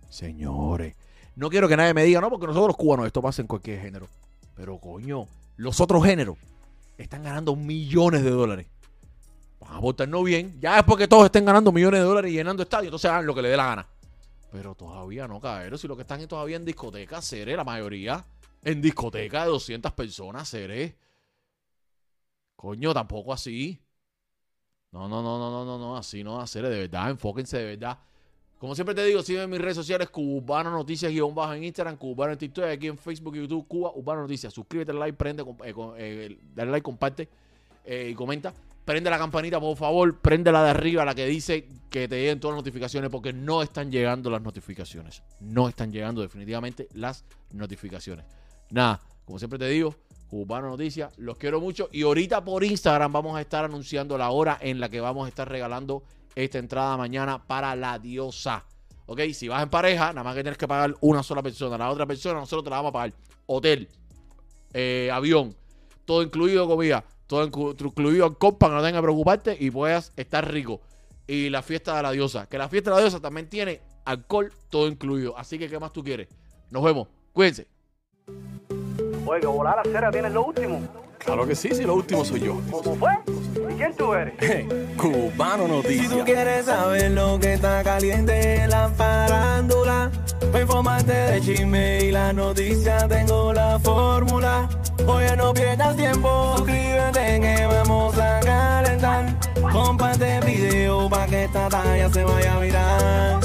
[0.08, 0.94] Señores.
[1.36, 3.80] No quiero que nadie me diga, no, porque nosotros los cubanos esto pasa en cualquier
[3.80, 4.08] género.
[4.56, 6.36] Pero coño, los otros géneros
[6.98, 8.66] están ganando millones de dólares.
[9.60, 10.58] Van a votarnos bien.
[10.60, 13.34] Ya después que todos estén ganando millones de dólares y llenando estadios, entonces hagan lo
[13.34, 13.88] que les dé la gana.
[14.50, 15.78] Pero todavía no, cabrón.
[15.78, 18.24] Si lo que están es todavía en discotecas, seré la mayoría.
[18.62, 20.96] En discoteca de 200 personas, seré.
[22.56, 23.80] Coño, tampoco así.
[24.92, 27.98] No, no, no, no, no, no, no, así no, hacer de verdad, enfóquense de verdad.
[28.58, 31.96] Como siempre te digo, sígueme en mis redes sociales, Cubano Noticias, guion bajo en Instagram,
[31.96, 34.52] Cubano en TikTok, aquí en Facebook YouTube, Cuba, Cubano Noticias.
[34.52, 37.26] Suscríbete, like, prende, eh, eh, dale like, comparte
[37.86, 38.52] eh, y comenta.
[38.84, 42.38] Prende la campanita, por favor, prende la de arriba, la que dice que te lleguen
[42.40, 45.22] todas las notificaciones, porque no están llegando las notificaciones.
[45.40, 48.26] No están llegando definitivamente las notificaciones.
[48.70, 49.94] Nada, como siempre te digo,
[50.30, 51.88] Cubano Noticias, los quiero mucho.
[51.90, 55.28] Y ahorita por Instagram vamos a estar anunciando la hora en la que vamos a
[55.28, 56.04] estar regalando
[56.36, 58.64] esta entrada mañana para la diosa.
[59.06, 61.76] Ok, si vas en pareja, nada más que tienes que pagar una sola persona.
[61.76, 63.12] La otra persona nosotros te la vamos a pagar.
[63.46, 63.88] Hotel,
[64.72, 65.56] eh, avión,
[66.04, 70.12] todo incluido comida, todo inclu- incluido alcohol para que no tengas que preocuparte y puedas
[70.16, 70.80] estar rico.
[71.26, 74.52] Y la fiesta de la diosa, que la fiesta de la diosa también tiene alcohol
[74.68, 75.36] todo incluido.
[75.36, 76.28] Así que, ¿qué más tú quieres?
[76.70, 77.08] Nos vemos.
[77.32, 77.66] Cuídense.
[79.26, 80.80] Oiga, volar a cera tienes lo último.
[81.18, 82.56] Claro que sí, sí, lo último soy yo.
[82.70, 83.10] ¿Cómo fue?
[83.70, 84.34] ¿Y quién tú eres?
[84.96, 86.08] Cubano Si Noticias.
[86.10, 90.10] tú quieres saber lo que está caliente en la farándula,
[90.50, 94.68] para informarte de chisme y la noticia tengo la fórmula.
[95.06, 99.26] Oye, no pierdas tiempo, suscríbete que vamos a calentar.
[99.72, 103.40] Comparte el video para que esta talla se vaya a virar.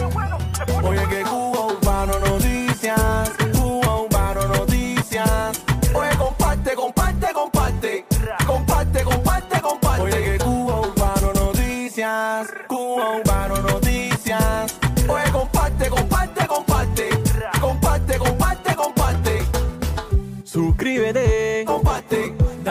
[0.84, 2.14] Oye, que Cuba Urbano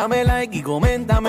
[0.05, 1.24] Dame like y coméntame.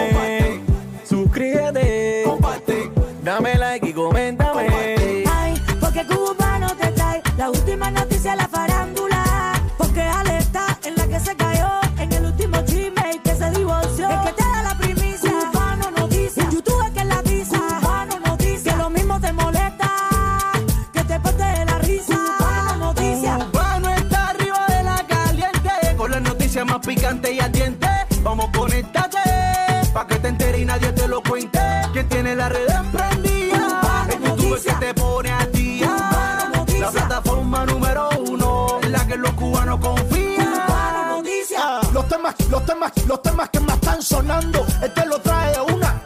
[43.07, 46.01] Los temas, que más están sonando, este lo trae una.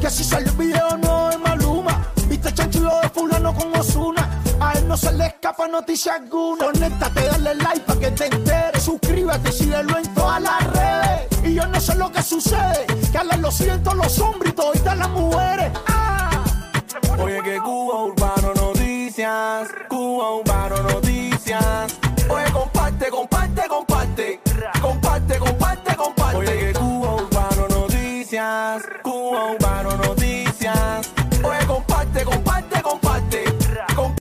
[0.00, 2.06] Que si salió el video no es Maluma.
[2.28, 4.28] Viste chanchullo de fulano con Osuna.
[4.60, 6.66] A él no se le escapa noticia alguna.
[6.66, 8.82] Conéctate, dale like para que te enteres.
[8.82, 11.28] Suscríbete y síguelo en todas las redes.
[11.44, 12.86] Y yo no sé lo que sucede.
[13.10, 15.72] Que a lo siento los hombres y toditas las mujeres.